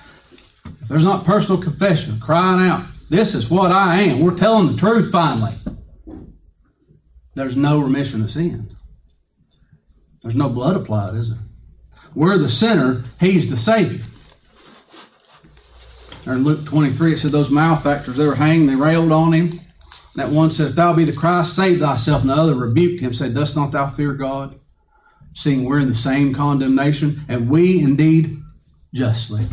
If 0.83 0.87
there's 0.87 1.03
not 1.03 1.25
personal 1.25 1.59
confession, 1.59 2.19
crying 2.19 2.69
out, 2.69 2.85
this 3.09 3.33
is 3.33 3.49
what 3.49 3.71
I 3.71 4.01
am, 4.01 4.19
we're 4.19 4.37
telling 4.37 4.67
the 4.67 4.77
truth 4.77 5.11
finally, 5.11 5.57
there's 7.33 7.55
no 7.55 7.79
remission 7.79 8.21
of 8.21 8.29
sins. 8.29 8.71
There's 10.21 10.35
no 10.35 10.47
blood 10.47 10.75
applied, 10.75 11.15
is 11.15 11.31
there? 11.31 11.39
We're 12.13 12.37
the 12.37 12.49
sinner, 12.49 13.05
he's 13.19 13.49
the 13.49 13.57
Savior. 13.57 14.05
Or 16.25 16.33
in 16.33 16.43
Luke 16.43 16.65
23, 16.65 17.13
it 17.13 17.19
said 17.19 17.31
those 17.31 17.49
malefactors, 17.49 18.17
they 18.17 18.27
were 18.27 18.35
hanged, 18.35 18.69
they 18.69 18.75
railed 18.75 19.11
on 19.11 19.33
him. 19.33 19.61
That 20.15 20.31
one 20.31 20.51
said, 20.51 20.71
If 20.71 20.75
thou 20.75 20.93
be 20.93 21.05
the 21.05 21.13
Christ, 21.13 21.55
save 21.55 21.79
thyself. 21.79 22.21
And 22.21 22.29
the 22.29 22.35
other 22.35 22.55
rebuked 22.55 23.01
him, 23.01 23.13
said, 23.13 23.33
Dost 23.33 23.55
not 23.55 23.71
thou 23.71 23.91
fear 23.91 24.13
God? 24.13 24.59
Seeing 25.33 25.63
we're 25.63 25.79
in 25.79 25.89
the 25.89 25.95
same 25.95 26.33
condemnation, 26.33 27.25
and 27.29 27.49
we 27.49 27.79
indeed 27.79 28.41
justly. 28.93 29.47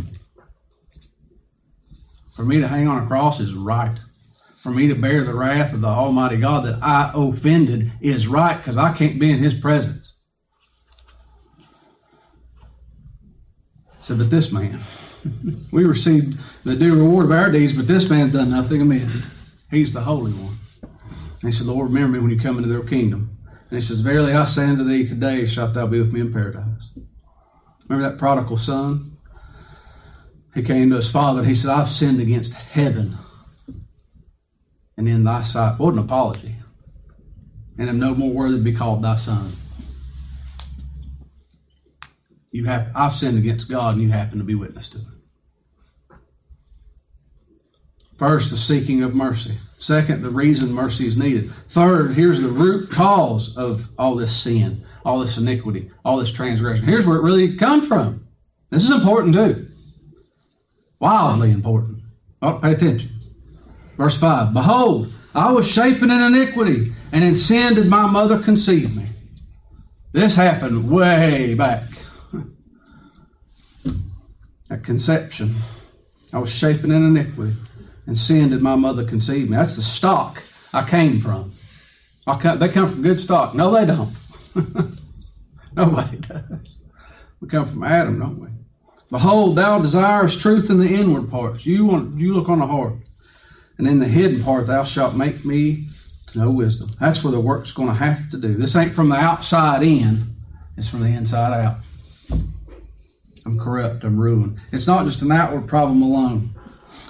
For 2.34 2.44
me 2.44 2.60
to 2.60 2.68
hang 2.68 2.88
on 2.88 3.04
a 3.04 3.06
cross 3.06 3.40
is 3.40 3.54
right. 3.54 3.98
For 4.62 4.70
me 4.70 4.88
to 4.88 4.94
bear 4.94 5.24
the 5.24 5.34
wrath 5.34 5.72
of 5.72 5.80
the 5.80 5.86
Almighty 5.86 6.36
God 6.36 6.64
that 6.66 6.82
I 6.82 7.12
offended 7.14 7.92
is 8.00 8.26
right 8.26 8.56
because 8.56 8.76
I 8.76 8.92
can't 8.92 9.20
be 9.20 9.30
in 9.30 9.38
His 9.38 9.54
presence. 9.54 10.07
So, 14.08 14.16
but 14.16 14.30
this 14.30 14.50
man, 14.50 14.80
we 15.70 15.84
received 15.84 16.38
the 16.64 16.74
due 16.74 16.96
reward 16.96 17.26
of 17.26 17.32
our 17.32 17.50
deeds, 17.50 17.74
but 17.74 17.86
this 17.86 18.08
man 18.08 18.30
done 18.30 18.50
nothing 18.50 18.80
amiss. 18.80 19.22
He's 19.70 19.92
the 19.92 20.00
Holy 20.00 20.32
One. 20.32 20.58
And 20.80 21.52
he 21.52 21.52
said, 21.52 21.66
Lord, 21.66 21.88
remember 21.88 22.16
me 22.16 22.22
when 22.22 22.30
you 22.30 22.40
come 22.40 22.56
into 22.56 22.70
their 22.70 22.82
kingdom. 22.88 23.36
And 23.68 23.78
he 23.78 23.86
says, 23.86 24.00
Verily 24.00 24.32
I 24.32 24.46
say 24.46 24.64
unto 24.64 24.82
thee, 24.82 25.06
today 25.06 25.46
shalt 25.46 25.74
thou 25.74 25.86
be 25.86 26.00
with 26.00 26.10
me 26.10 26.22
in 26.22 26.32
paradise. 26.32 26.88
Remember 27.86 28.08
that 28.08 28.18
prodigal 28.18 28.56
son? 28.56 29.18
He 30.54 30.62
came 30.62 30.88
to 30.88 30.96
his 30.96 31.10
father 31.10 31.40
and 31.40 31.48
he 31.48 31.54
said, 31.54 31.70
I've 31.70 31.90
sinned 31.90 32.22
against 32.22 32.54
heaven 32.54 33.18
and 34.96 35.06
in 35.06 35.24
thy 35.24 35.42
sight. 35.42 35.78
What 35.78 35.92
an 35.92 35.98
apology. 35.98 36.56
And 37.76 37.90
am 37.90 37.98
no 37.98 38.14
more 38.14 38.30
worthy 38.30 38.56
to 38.56 38.62
be 38.62 38.72
called 38.72 39.02
thy 39.02 39.18
son. 39.18 39.54
You 42.50 42.64
have 42.66 42.88
I've 42.94 43.14
sinned 43.14 43.38
against 43.38 43.68
God 43.68 43.94
and 43.94 44.02
you 44.02 44.10
happen 44.10 44.38
to 44.38 44.44
be 44.44 44.54
witness 44.54 44.88
to 44.90 44.98
it. 44.98 45.04
First, 48.18 48.50
the 48.50 48.56
seeking 48.56 49.02
of 49.02 49.14
mercy. 49.14 49.58
Second, 49.78 50.22
the 50.22 50.30
reason 50.30 50.72
mercy 50.72 51.06
is 51.06 51.16
needed. 51.16 51.52
Third, 51.70 52.14
here's 52.14 52.40
the 52.40 52.48
root 52.48 52.90
cause 52.90 53.56
of 53.56 53.86
all 53.96 54.16
this 54.16 54.36
sin, 54.36 54.84
all 55.04 55.20
this 55.20 55.36
iniquity, 55.36 55.90
all 56.04 56.18
this 56.18 56.32
transgression. 56.32 56.84
Here's 56.84 57.06
where 57.06 57.18
it 57.18 57.22
really 57.22 57.56
comes 57.56 57.86
from. 57.86 58.26
This 58.70 58.82
is 58.82 58.90
important 58.90 59.34
too. 59.34 59.68
Wildly 60.98 61.52
important. 61.52 62.02
Oh, 62.42 62.58
pay 62.58 62.72
attention. 62.72 63.10
Verse 63.96 64.18
5 64.18 64.52
Behold, 64.52 65.12
I 65.34 65.52
was 65.52 65.68
shapen 65.68 66.10
in 66.10 66.20
iniquity, 66.20 66.92
and 67.12 67.22
in 67.22 67.36
sin 67.36 67.74
did 67.74 67.86
my 67.86 68.06
mother 68.06 68.40
conceive 68.40 68.94
me. 68.96 69.10
This 70.12 70.34
happened 70.34 70.90
way 70.90 71.54
back. 71.54 71.84
At 74.70 74.84
conception, 74.84 75.56
I 76.32 76.38
was 76.38 76.50
shapen 76.50 76.90
in 76.90 77.16
iniquity, 77.16 77.56
and 78.06 78.16
sin 78.16 78.50
did 78.50 78.60
my 78.60 78.76
mother 78.76 79.04
conceive 79.04 79.48
me. 79.48 79.56
That's 79.56 79.76
the 79.76 79.82
stock 79.82 80.42
I 80.72 80.88
came 80.88 81.22
from. 81.22 81.54
I 82.26 82.38
come, 82.38 82.58
they 82.58 82.68
come 82.68 82.92
from 82.92 83.02
good 83.02 83.18
stock. 83.18 83.54
No, 83.54 83.74
they 83.74 83.86
don't. 83.86 84.14
Nobody 85.74 86.18
does. 86.18 86.42
We 87.40 87.48
come 87.48 87.70
from 87.70 87.84
Adam, 87.84 88.18
don't 88.18 88.38
we? 88.38 88.48
Behold, 89.10 89.56
thou 89.56 89.80
desirest 89.80 90.40
truth 90.40 90.68
in 90.68 90.78
the 90.78 90.94
inward 90.94 91.30
parts. 91.30 91.64
You 91.64 91.86
want 91.86 92.18
you 92.18 92.34
look 92.34 92.48
on 92.48 92.58
the 92.58 92.66
heart. 92.66 92.94
And 93.78 93.86
in 93.86 94.00
the 94.00 94.08
hidden 94.08 94.42
part 94.42 94.66
thou 94.66 94.84
shalt 94.84 95.14
make 95.14 95.44
me 95.44 95.88
to 96.32 96.38
know 96.38 96.50
wisdom. 96.50 96.94
That's 97.00 97.22
where 97.22 97.32
the 97.32 97.40
work's 97.40 97.72
going 97.72 97.88
to 97.88 97.94
have 97.94 98.28
to 98.30 98.38
do. 98.38 98.56
This 98.56 98.76
ain't 98.76 98.94
from 98.94 99.08
the 99.08 99.16
outside 99.16 99.82
in, 99.82 100.36
it's 100.76 100.88
from 100.88 101.00
the 101.00 101.08
inside 101.08 101.52
out. 101.58 101.78
I'm 103.48 103.58
corrupt, 103.58 104.04
I'm 104.04 104.20
ruined. 104.20 104.60
It's 104.72 104.86
not 104.86 105.06
just 105.06 105.22
an 105.22 105.32
outward 105.32 105.66
problem 105.66 106.02
alone. 106.02 106.54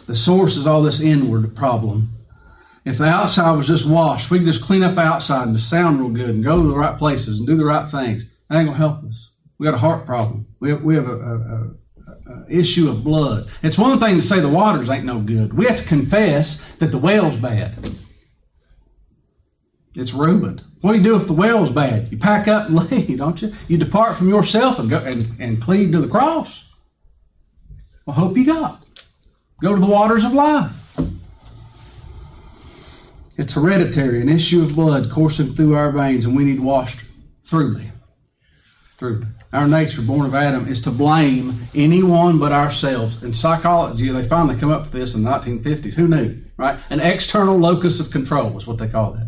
The 0.06 0.14
source 0.14 0.56
is 0.56 0.68
all 0.68 0.82
this 0.82 1.00
inward 1.00 1.56
problem. 1.56 2.14
If 2.84 2.98
the 2.98 3.06
outside 3.06 3.50
was 3.56 3.66
just 3.66 3.84
washed, 3.84 4.30
we 4.30 4.38
could 4.38 4.46
just 4.46 4.62
clean 4.62 4.84
up 4.84 4.96
outside 4.96 5.48
and 5.48 5.56
just 5.56 5.68
sound 5.68 6.00
real 6.00 6.10
good 6.10 6.30
and 6.30 6.44
go 6.44 6.62
to 6.62 6.68
the 6.68 6.76
right 6.76 6.96
places 6.96 7.38
and 7.38 7.46
do 7.46 7.56
the 7.56 7.64
right 7.64 7.90
things. 7.90 8.24
That 8.48 8.60
ain't 8.60 8.68
to 8.68 8.74
help 8.74 9.04
us. 9.04 9.30
We 9.58 9.66
got 9.66 9.74
a 9.74 9.78
heart 9.78 10.06
problem. 10.06 10.46
We 10.60 10.70
have, 10.70 10.82
we 10.82 10.94
have 10.94 11.08
a, 11.08 11.12
a, 11.12 11.34
a 11.34 11.70
uh, 12.30 12.44
issue 12.48 12.88
of 12.88 13.02
blood. 13.02 13.50
It's 13.62 13.76
one 13.76 13.98
thing 13.98 14.16
to 14.16 14.22
say 14.22 14.38
the 14.38 14.48
waters 14.48 14.88
ain't 14.88 15.04
no 15.04 15.18
good. 15.18 15.52
We 15.52 15.66
have 15.66 15.78
to 15.78 15.84
confess 15.84 16.60
that 16.78 16.92
the 16.92 16.98
well's 16.98 17.36
bad. 17.36 17.96
It's 19.94 20.12
ruined. 20.12 20.62
What 20.80 20.92
do 20.92 20.98
you 20.98 21.04
do 21.04 21.16
if 21.16 21.26
the 21.26 21.32
well's 21.32 21.70
bad? 21.70 22.10
You 22.10 22.18
pack 22.18 22.46
up 22.46 22.68
and 22.68 22.76
leave, 22.90 23.18
don't 23.18 23.40
you? 23.42 23.54
You 23.66 23.78
depart 23.78 24.16
from 24.16 24.28
yourself 24.28 24.78
and 24.78 24.88
go 24.88 24.98
and, 24.98 25.40
and 25.40 25.60
cleave 25.60 25.92
to 25.92 26.00
the 26.00 26.08
cross. 26.08 26.64
Well, 28.06 28.16
hope 28.16 28.36
you 28.36 28.46
got. 28.46 28.84
Go 29.60 29.74
to 29.74 29.80
the 29.80 29.86
waters 29.86 30.24
of 30.24 30.32
life. 30.32 30.72
It's 33.36 33.52
hereditary, 33.52 34.20
an 34.20 34.28
issue 34.28 34.62
of 34.62 34.74
blood 34.74 35.10
coursing 35.10 35.54
through 35.54 35.74
our 35.74 35.92
veins, 35.92 36.24
and 36.24 36.36
we 36.36 36.44
need 36.44 36.60
washed 36.60 36.98
thoroughly. 37.44 37.92
Through 38.98 39.26
our 39.52 39.68
nature, 39.68 40.02
born 40.02 40.26
of 40.26 40.34
Adam, 40.34 40.66
is 40.66 40.80
to 40.82 40.90
blame 40.90 41.68
anyone 41.72 42.40
but 42.40 42.50
ourselves. 42.50 43.22
In 43.22 43.32
psychology, 43.32 44.10
they 44.10 44.26
finally 44.26 44.58
come 44.58 44.72
up 44.72 44.82
with 44.82 44.92
this 44.92 45.14
in 45.14 45.22
the 45.22 45.30
1950s. 45.30 45.94
Who 45.94 46.08
knew, 46.08 46.42
right? 46.56 46.80
An 46.90 46.98
external 46.98 47.56
locus 47.56 48.00
of 48.00 48.10
control 48.10 48.58
is 48.58 48.66
what 48.66 48.78
they 48.78 48.88
call 48.88 49.12
that. 49.12 49.27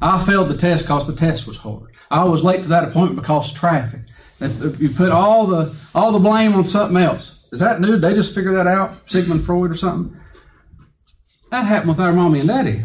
I 0.00 0.24
failed 0.24 0.50
the 0.50 0.56
test 0.56 0.84
because 0.84 1.06
the 1.06 1.14
test 1.14 1.46
was 1.46 1.56
hard. 1.56 1.92
I 2.10 2.24
was 2.24 2.42
late 2.42 2.62
to 2.62 2.68
that 2.68 2.84
appointment 2.84 3.20
because 3.20 3.50
of 3.50 3.56
traffic. 3.56 4.00
You 4.40 4.92
put 4.96 5.12
all 5.12 5.46
the 5.46 5.74
all 5.94 6.12
the 6.12 6.18
blame 6.18 6.54
on 6.54 6.64
something 6.64 6.96
else. 6.96 7.32
Is 7.52 7.60
that 7.60 7.80
new? 7.80 7.98
They 7.98 8.14
just 8.14 8.34
figured 8.34 8.56
that 8.56 8.66
out? 8.66 9.08
Sigmund 9.08 9.46
Freud 9.46 9.70
or 9.70 9.76
something? 9.76 10.18
That 11.50 11.66
happened 11.66 11.90
with 11.90 12.00
our 12.00 12.12
mommy 12.12 12.40
and 12.40 12.48
daddy. 12.48 12.84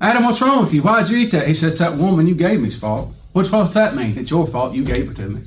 Adam, 0.00 0.24
what's 0.24 0.40
wrong 0.40 0.62
with 0.62 0.72
you? 0.72 0.82
Why'd 0.82 1.10
you 1.10 1.18
eat 1.18 1.30
that? 1.32 1.46
He 1.46 1.54
said, 1.54 1.72
It's 1.72 1.78
that 1.78 1.98
woman 1.98 2.26
you 2.26 2.34
gave 2.34 2.60
me's 2.60 2.76
fault. 2.76 3.12
What's, 3.32 3.50
what's 3.50 3.74
that 3.74 3.94
mean? 3.94 4.18
It's 4.18 4.30
your 4.30 4.46
fault. 4.46 4.74
You 4.74 4.82
gave 4.82 5.10
it 5.10 5.16
to 5.16 5.28
me. 5.28 5.42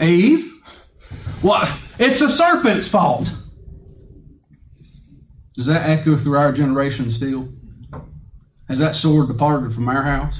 Eve? 0.00 0.50
What? 1.42 1.68
It's 1.98 2.20
the 2.20 2.28
serpent's 2.28 2.86
fault. 2.86 3.32
Does 5.54 5.66
that 5.66 5.88
echo 5.88 6.16
through 6.16 6.38
our 6.38 6.52
generation 6.52 7.10
still? 7.10 7.48
Has 8.72 8.78
that 8.78 8.96
sword 8.96 9.28
departed 9.28 9.74
from 9.74 9.86
our 9.86 10.02
house? 10.02 10.34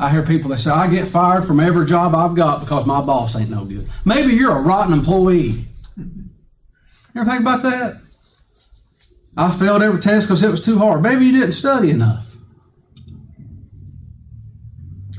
I 0.00 0.10
hear 0.10 0.24
people 0.24 0.50
that 0.50 0.58
say, 0.58 0.72
I 0.72 0.88
get 0.88 1.08
fired 1.08 1.46
from 1.46 1.60
every 1.60 1.86
job 1.86 2.16
I've 2.16 2.34
got 2.34 2.58
because 2.58 2.84
my 2.84 3.00
boss 3.00 3.36
ain't 3.36 3.48
no 3.48 3.64
good. 3.64 3.88
Maybe 4.04 4.32
you're 4.32 4.56
a 4.56 4.60
rotten 4.60 4.92
employee. 4.92 5.68
You 5.96 7.20
ever 7.20 7.30
think 7.30 7.42
about 7.42 7.62
that? 7.62 8.00
I 9.36 9.56
failed 9.56 9.84
every 9.84 10.00
test 10.00 10.26
because 10.26 10.42
it 10.42 10.50
was 10.50 10.60
too 10.60 10.78
hard. 10.78 11.00
Maybe 11.00 11.24
you 11.24 11.30
didn't 11.30 11.52
study 11.52 11.90
enough. 11.90 12.26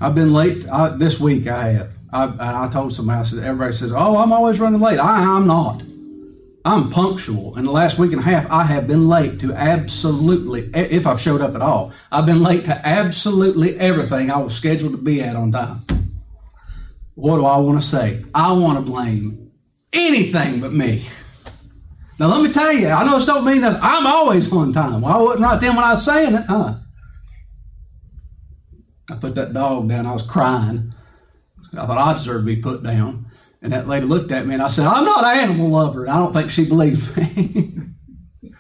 I've 0.02 0.14
been 0.14 0.34
late 0.34 0.68
I, 0.68 0.90
this 0.90 1.22
week. 1.22 1.48
I 1.48 1.72
have. 1.72 1.92
I, 2.12 2.66
I 2.66 2.70
told 2.70 2.94
somebody. 2.94 3.22
I 3.22 3.24
said 3.24 3.40
everybody 3.40 3.78
says, 3.78 3.94
"Oh, 3.94 4.18
I'm 4.18 4.34
always 4.34 4.60
running 4.60 4.82
late." 4.82 5.00
I, 5.00 5.22
I'm 5.38 5.48
not. 5.48 5.84
I'm 6.66 6.90
punctual. 6.90 7.58
In 7.58 7.66
the 7.66 7.72
last 7.72 7.98
week 7.98 8.14
and 8.14 8.22
a 8.22 8.24
half, 8.24 8.50
I 8.50 8.64
have 8.64 8.88
been 8.88 9.10
late 9.10 9.40
to 9.42 9.54
absolutely, 9.54 10.70
if 10.74 11.06
I've 11.06 11.20
showed 11.20 11.42
up 11.42 11.56
at 11.56 11.62
all, 11.62 11.92
I've 12.10 12.26
been 12.26 12.42
late 12.42 12.64
to 12.66 12.88
absolutely 12.88 13.78
everything 13.80 14.32
I 14.32 14.38
was 14.38 14.56
scheduled 14.56 14.94
to 14.94 14.98
be 14.98 15.22
at 15.22 15.36
on 15.36 15.52
time. 15.52 15.86
What 17.16 17.38
do 17.38 17.46
I 17.46 17.58
want 17.58 17.82
to 17.82 17.88
say? 17.88 18.24
I 18.34 18.54
want 18.54 18.78
to 18.78 18.92
blame 18.92 19.52
anything 19.92 20.62
but 20.62 20.74
me. 20.74 21.10
Now, 22.18 22.28
let 22.28 22.42
me 22.42 22.54
tell 22.54 22.72
you, 22.72 22.88
I 22.88 23.04
know 23.04 23.18
this 23.18 23.26
don't 23.26 23.44
mean 23.44 23.62
nothing. 23.62 23.82
I'm 23.82 24.08
always 24.08 24.50
on 24.52 24.72
time. 24.72 25.02
Well, 25.02 25.14
I 25.14 25.18
wasn't 25.18 25.42
right 25.42 25.60
then 25.60 25.76
when 25.76 25.84
I 25.84 25.94
was 25.94 26.06
saying 26.06 26.36
it, 26.36 26.46
huh? 26.48 26.76
I 29.10 29.16
put 29.16 29.36
that 29.36 29.54
dog 29.54 29.90
down. 29.90 30.06
I 30.06 30.14
was 30.14 30.24
crying. 30.24 30.94
I 31.74 31.86
thought 31.86 31.98
I 31.98 32.14
deserved 32.18 32.46
to 32.48 32.56
be 32.56 32.62
put 32.62 32.84
down. 32.84 33.26
And 33.64 33.72
that 33.72 33.88
lady 33.88 34.06
looked 34.06 34.34
at 34.34 34.46
me 34.46 34.54
and 34.54 34.62
I 34.62 34.68
said, 34.68 34.86
I'm 34.86 35.06
not 35.06 35.24
an 35.24 35.40
animal 35.40 35.70
lover. 35.70 36.08
I 36.10 36.18
don't 36.18 36.34
think 36.34 36.52
she 36.52 36.66
believed 36.66 37.16
me. 37.16 37.80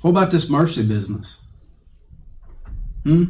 what 0.00 0.10
about 0.10 0.30
this 0.30 0.48
mercy 0.48 0.84
business? 0.84 1.26
Hmm? 3.02 3.24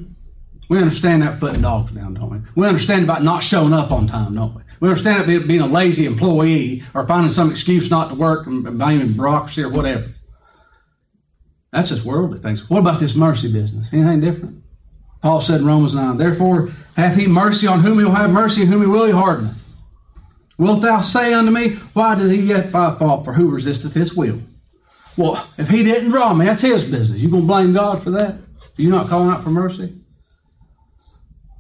We 0.68 0.78
understand 0.78 1.22
that 1.22 1.40
putting 1.40 1.62
dogs 1.62 1.90
down, 1.92 2.12
don't 2.14 2.30
we? 2.30 2.38
We 2.54 2.68
understand 2.68 3.04
about 3.04 3.24
not 3.24 3.42
showing 3.42 3.72
up 3.72 3.90
on 3.90 4.06
time, 4.06 4.34
don't 4.34 4.54
we? 4.54 4.62
We 4.80 4.88
understand 4.88 5.22
about 5.22 5.48
being 5.48 5.62
a 5.62 5.66
lazy 5.66 6.04
employee 6.04 6.84
or 6.94 7.06
finding 7.08 7.30
some 7.30 7.50
excuse 7.50 7.88
not 7.90 8.10
to 8.10 8.14
work 8.14 8.46
and 8.46 8.62
blaming 8.78 9.14
bureaucracy 9.14 9.62
or 9.62 9.70
whatever. 9.70 10.14
That's 11.72 11.88
just 11.88 12.04
worldly 12.04 12.40
things. 12.40 12.68
What 12.68 12.80
about 12.80 13.00
this 13.00 13.14
mercy 13.14 13.50
business? 13.50 13.88
Anything 13.90 14.20
different? 14.20 14.62
Paul 15.22 15.40
said 15.40 15.60
in 15.60 15.66
Romans 15.66 15.94
9, 15.94 16.16
Therefore 16.18 16.70
hath 17.00 17.16
he 17.16 17.26
mercy 17.26 17.66
on 17.66 17.80
whom 17.80 17.98
he 17.98 18.04
will 18.04 18.14
have 18.14 18.30
mercy, 18.30 18.62
and 18.62 18.70
whom 18.72 18.82
he 18.82 18.86
will 18.86 19.06
he. 19.06 19.50
Wilt 20.58 20.82
thou 20.82 21.00
say 21.00 21.32
unto 21.32 21.50
me, 21.50 21.76
Why 21.94 22.14
did 22.14 22.30
he 22.30 22.42
yet 22.42 22.70
find 22.70 22.98
fault? 22.98 23.24
For 23.24 23.32
who 23.32 23.48
resisteth 23.48 23.94
his 23.94 24.14
will? 24.14 24.40
Well, 25.16 25.48
if 25.56 25.68
he 25.68 25.82
didn't 25.82 26.10
draw 26.10 26.34
me, 26.34 26.46
that's 26.46 26.60
his 26.60 26.84
business. 26.84 27.20
You 27.20 27.30
gonna 27.30 27.46
blame 27.46 27.72
God 27.72 28.02
for 28.02 28.10
that? 28.10 28.32
Are 28.32 28.82
you 28.82 28.90
not 28.90 29.08
calling 29.08 29.30
out 29.30 29.42
for 29.42 29.50
mercy? 29.50 29.96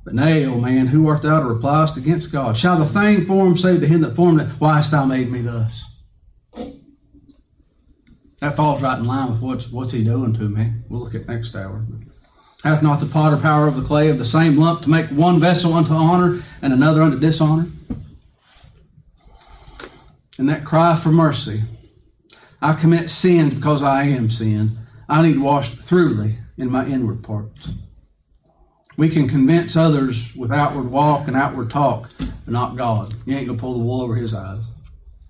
But 0.04 0.14
nay, 0.14 0.44
O 0.46 0.58
man, 0.58 0.86
who 0.86 1.08
art 1.08 1.22
thou 1.22 1.40
to 1.40 1.46
reply 1.46 1.90
against 1.96 2.32
God? 2.32 2.56
Shall 2.56 2.78
the 2.78 2.88
thing 2.88 3.26
formed 3.26 3.58
say 3.60 3.78
to 3.78 3.86
him 3.86 4.02
that 4.02 4.16
formed 4.16 4.40
it, 4.40 4.48
Why 4.58 4.76
hast 4.76 4.90
thou 4.90 5.04
made 5.04 5.30
me 5.30 5.42
thus? 5.42 5.82
That 8.40 8.56
falls 8.56 8.80
right 8.80 8.98
in 8.98 9.06
line 9.06 9.32
with 9.32 9.42
what's, 9.42 9.68
what's 9.70 9.92
he 9.92 10.02
doing 10.02 10.32
to 10.34 10.48
me. 10.48 10.72
We'll 10.88 11.00
look 11.00 11.14
at 11.14 11.26
next 11.26 11.54
hour. 11.54 11.84
Hath 12.64 12.82
not 12.82 13.00
the 13.00 13.06
potter 13.06 13.38
power 13.38 13.66
of 13.66 13.76
the 13.76 13.82
clay 13.82 14.08
of 14.08 14.18
the 14.18 14.24
same 14.24 14.58
lump 14.58 14.82
to 14.82 14.90
make 14.90 15.08
one 15.10 15.40
vessel 15.40 15.72
unto 15.72 15.92
honor 15.92 16.44
and 16.60 16.72
another 16.72 17.02
unto 17.02 17.18
dishonor? 17.18 17.70
And 20.36 20.48
that 20.48 20.64
cry 20.64 20.96
for 20.96 21.10
mercy. 21.10 21.64
I 22.60 22.74
commit 22.74 23.08
sin 23.08 23.48
because 23.50 23.82
I 23.82 24.04
am 24.04 24.30
sin. 24.30 24.78
I 25.08 25.22
need 25.22 25.38
washed 25.38 25.78
thoroughly 25.78 26.38
in 26.58 26.70
my 26.70 26.86
inward 26.86 27.22
parts. 27.22 27.68
We 28.96 29.08
can 29.08 29.28
convince 29.28 29.76
others 29.76 30.34
with 30.36 30.52
outward 30.52 30.90
walk 30.90 31.26
and 31.26 31.36
outward 31.36 31.70
talk, 31.70 32.10
but 32.18 32.48
not 32.48 32.76
God. 32.76 33.14
You 33.24 33.36
ain't 33.36 33.46
gonna 33.46 33.58
pull 33.58 33.78
the 33.78 33.84
wool 33.84 34.02
over 34.02 34.14
his 34.14 34.34
eyes. 34.34 34.62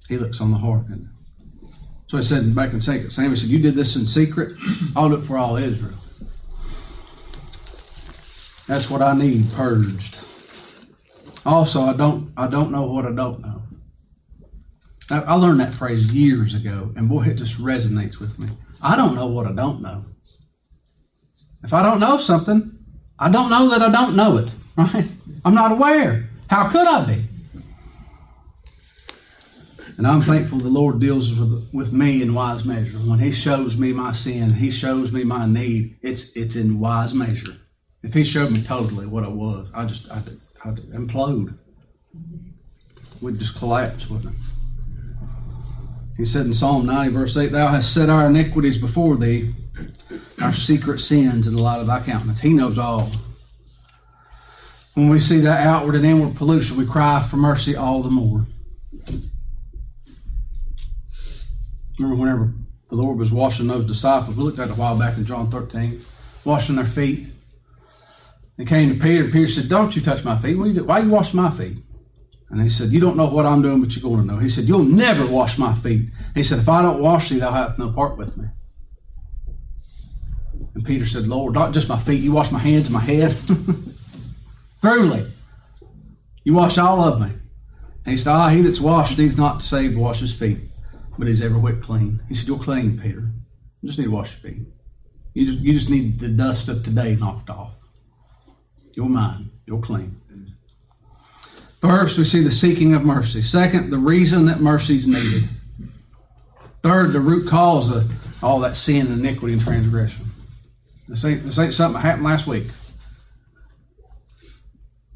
He 0.09 0.19
looks 0.19 0.41
on 0.41 0.51
the 0.51 0.59
heart. 0.59 0.87
So 2.09 2.17
he 2.17 2.25
said 2.25 2.53
back 2.53 2.73
in 2.73 2.81
second 2.81 3.13
Samuel, 3.13 3.37
said, 3.37 3.49
You 3.49 3.61
did 3.61 3.77
this 3.77 3.95
in 3.95 4.07
secret, 4.07 4.57
I'll 4.97 5.09
look 5.09 5.25
for 5.25 5.39
all 5.39 5.57
Israel. 5.57 5.95
That's 8.71 8.89
what 8.89 9.03
I 9.03 9.15
need 9.15 9.53
purged. 9.53 10.17
Also, 11.45 11.83
I 11.83 11.93
don't 11.93 12.33
I 12.37 12.47
don't 12.47 12.71
know 12.71 12.85
what 12.85 13.05
I 13.05 13.11
don't 13.11 13.41
know. 13.41 13.63
I, 15.11 15.19
I 15.23 15.35
learned 15.35 15.59
that 15.59 15.75
phrase 15.75 16.07
years 16.13 16.55
ago, 16.55 16.93
and 16.95 17.09
boy, 17.09 17.25
it 17.25 17.35
just 17.35 17.59
resonates 17.59 18.21
with 18.21 18.39
me. 18.39 18.49
I 18.81 18.95
don't 18.95 19.17
know 19.17 19.27
what 19.27 19.49
I 19.49 19.53
don't 19.53 19.83
know. 19.83 20.05
If 21.65 21.75
I 21.75 21.83
don't 21.83 21.99
know 21.99 22.17
something, 22.17 22.79
I 23.19 23.29
don't 23.29 23.51
know 23.51 23.71
that 23.71 23.83
I 23.83 23.91
don't 23.91 24.15
know 24.15 24.37
it, 24.37 24.53
right? 24.77 25.11
I'm 25.45 25.55
not 25.55 25.73
aware. 25.73 26.31
How 26.49 26.71
could 26.71 26.87
I 26.87 27.05
be? 27.05 27.29
And 29.97 30.07
I'm 30.07 30.23
thankful 30.23 30.61
the 30.61 30.69
Lord 30.69 31.01
deals 31.01 31.33
with, 31.33 31.69
with 31.73 31.93
me 31.93 32.23
in 32.23 32.35
wise 32.35 32.65
measure. 32.65 32.99
When 32.99 33.19
He 33.19 33.33
shows 33.33 33.77
me 33.77 33.93
my 33.93 34.13
sin, 34.13 34.55
He 34.55 34.71
shows 34.71 35.11
me 35.11 35.25
my 35.25 35.45
need, 35.45 35.97
it's, 36.03 36.29
it's 36.37 36.55
in 36.55 36.79
wise 36.79 37.13
measure. 37.15 37.57
If 38.03 38.15
He 38.15 38.25
showed 38.25 38.53
me 38.53 38.63
totally 38.63 39.07
what 39.07 39.25
I 39.25 39.29
was, 39.29 39.69
I 39.75 39.85
just, 39.85 40.11
I'd, 40.11 40.41
I'd 40.65 40.77
implode. 40.93 41.57
We'd 43.21 43.39
just 43.39 43.57
collapse, 43.57 44.09
wouldn't 44.09 44.35
it? 44.35 44.41
He 46.17 46.25
said 46.25 46.47
in 46.47 46.55
Psalm 46.55 46.87
90, 46.87 47.13
verse 47.13 47.37
8, 47.37 47.53
Thou 47.53 47.69
hast 47.69 47.93
set 47.95 48.11
our 48.11 48.27
iniquities 48.27 48.77
before 48.77 49.17
thee, 49.17 49.55
our 50.41 50.55
secret 50.55 51.01
sins 51.01 51.47
in 51.47 51.57
the 51.57 51.63
light 51.63 51.81
of 51.81 51.87
thy 51.87 52.01
countenance. 52.01 52.41
He 52.41 52.51
knows 52.51 52.79
all. 52.79 53.11
When 54.95 55.09
we 55.09 55.21
see 55.21 55.41
that 55.41 55.67
outward 55.67 55.95
and 55.95 56.05
inward 56.05 56.37
pollution, 56.37 56.77
we 56.77 56.87
cry 56.87 57.27
for 57.27 57.37
mercy 57.37 57.77
all 57.77 58.03
the 58.03 58.11
more. 58.11 58.47
Remember 61.99 62.17
whenever 62.17 62.53
the 62.89 62.97
Lord 62.97 63.19
was 63.19 63.31
washing 63.31 63.69
those 63.69 63.87
disciples, 63.87 64.37
we 64.37 64.43
looked 64.43 64.59
at 64.59 64.69
it 64.69 64.73
a 64.73 64.75
while 64.75 64.99
back 64.99 65.17
in 65.17 65.25
John 65.25 65.51
13, 65.51 66.05
washing 66.45 66.77
their 66.77 66.87
feet. 66.87 67.29
He 68.57 68.65
came 68.65 68.91
to 68.91 69.03
Peter, 69.03 69.25
Peter 69.31 69.49
said, 69.49 69.69
Don't 69.69 69.95
you 69.97 70.03
touch 70.03 70.25
my 70.25 70.41
feet. 70.41 70.57
Why 70.57 70.67
you, 70.67 70.85
Why 70.85 70.99
you 71.01 71.09
wash 71.09 71.33
my 71.33 71.57
feet? 71.57 71.79
And 72.51 72.61
he 72.61 72.69
said, 72.69 72.91
You 72.93 73.01
don't 73.01 73.17
know 73.17 73.27
what 73.27 73.47
I'm 73.47 73.63
doing, 73.63 73.81
but 73.81 73.95
you're 73.95 74.03
going 74.03 74.27
to 74.27 74.35
know. 74.35 74.41
He 74.41 74.49
said, 74.49 74.65
You'll 74.65 74.83
never 74.83 75.25
wash 75.25 75.57
my 75.57 75.79
feet. 75.81 76.11
He 76.35 76.43
said, 76.43 76.59
If 76.59 76.69
I 76.69 76.83
don't 76.83 77.01
wash 77.01 77.29
thee, 77.31 77.39
thou 77.39 77.53
hast 77.53 77.79
no 77.79 77.93
part 77.93 78.19
with 78.19 78.37
me. 78.37 78.47
And 80.75 80.85
Peter 80.85 81.07
said, 81.07 81.27
Lord, 81.27 81.55
not 81.55 81.73
just 81.73 81.89
my 81.89 81.99
feet, 81.99 82.23
you 82.23 82.33
wash 82.33 82.51
my 82.51 82.59
hands 82.59 82.87
and 82.87 82.95
my 82.95 83.01
head. 83.01 83.39
Thoroughly. 84.83 85.33
You 86.45 86.55
wash 86.55 86.79
all 86.79 87.03
of 87.03 87.21
me. 87.21 87.33
And 88.05 88.13
he 88.13 88.17
said, 88.17 88.33
Ah, 88.33 88.49
he 88.49 88.63
that's 88.63 88.81
washed 88.81 89.19
needs 89.19 89.37
not 89.37 89.61
to 89.61 89.67
save 89.67 89.97
wash 89.97 90.21
his 90.21 90.33
feet, 90.33 90.59
but 91.19 91.29
he's 91.29 91.43
ever 91.43 91.59
whit 91.59 91.83
clean. 91.83 92.21
He 92.29 92.35
said, 92.35 92.49
You're 92.49 92.59
clean, 92.59 92.99
Peter. 93.01 93.31
You 93.83 93.89
just 93.89 93.99
need 93.99 94.07
to 94.07 94.11
wash 94.11 94.33
your 94.33 94.53
feet. 94.53 94.63
You 95.35 95.53
just, 95.53 95.59
you 95.61 95.75
just 95.75 95.91
need 95.91 96.19
the 96.19 96.29
dust 96.29 96.69
of 96.69 96.83
today 96.83 97.15
knocked 97.15 97.51
off. 97.51 97.73
You're 99.01 99.09
mine. 99.09 99.51
You're 99.65 99.81
clean. 99.81 100.21
First, 101.81 102.19
we 102.19 102.25
see 102.25 102.45
the 102.45 102.51
seeking 102.51 102.95
of 102.95 103.03
mercy. 103.03 103.41
Second, 103.41 103.89
the 103.89 103.97
reason 103.97 104.45
that 104.45 104.61
mercy 104.61 104.97
is 104.97 105.07
needed. 105.07 105.49
Third, 106.83 107.15
the 107.15 107.21
root 107.21 107.49
cause 107.49 107.89
of 107.89 108.11
all 108.43 108.61
that 108.61 108.77
sin, 108.77 109.11
iniquity, 109.11 109.55
and 109.55 109.63
transgression. 109.63 110.31
This 111.09 111.25
ain't, 111.25 111.47
this 111.47 111.59
ain't 111.59 111.73
something 111.73 111.95
that 111.95 112.07
happened 112.07 112.27
last 112.27 112.47
week. 112.47 112.67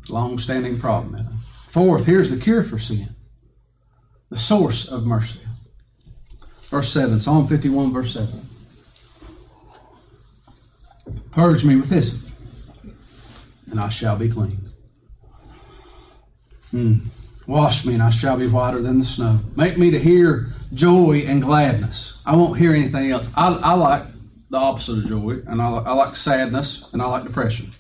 Long 0.08 0.38
standing 0.38 0.80
problem. 0.80 1.42
Fourth, 1.70 2.06
here's 2.06 2.30
the 2.30 2.38
cure 2.38 2.64
for 2.64 2.78
sin 2.78 3.14
the 4.30 4.38
source 4.38 4.88
of 4.88 5.04
mercy. 5.04 5.40
Verse 6.70 6.90
7, 6.90 7.20
Psalm 7.20 7.48
51, 7.48 7.92
verse 7.92 8.14
7. 8.14 8.48
Purge 11.32 11.64
me 11.64 11.76
with 11.76 11.90
hyssop, 11.90 12.20
and 13.70 13.80
I 13.80 13.88
shall 13.88 14.16
be 14.16 14.28
clean. 14.28 14.70
Hmm. 16.70 16.98
Wash 17.46 17.84
me, 17.84 17.94
and 17.94 18.02
I 18.02 18.10
shall 18.10 18.36
be 18.36 18.46
whiter 18.46 18.80
than 18.80 18.98
the 18.98 19.04
snow. 19.04 19.40
Make 19.54 19.76
me 19.76 19.90
to 19.90 19.98
hear 19.98 20.54
joy 20.72 21.24
and 21.26 21.42
gladness. 21.42 22.14
I 22.24 22.34
won't 22.36 22.58
hear 22.58 22.72
anything 22.72 23.10
else. 23.10 23.28
I, 23.34 23.48
I 23.48 23.74
like 23.74 24.06
the 24.50 24.56
opposite 24.56 24.98
of 24.98 25.08
joy, 25.08 25.42
and 25.46 25.60
I, 25.60 25.68
I 25.68 25.92
like 25.92 26.16
sadness, 26.16 26.84
and 26.92 27.02
I 27.02 27.06
like 27.06 27.24
depression. 27.24 27.74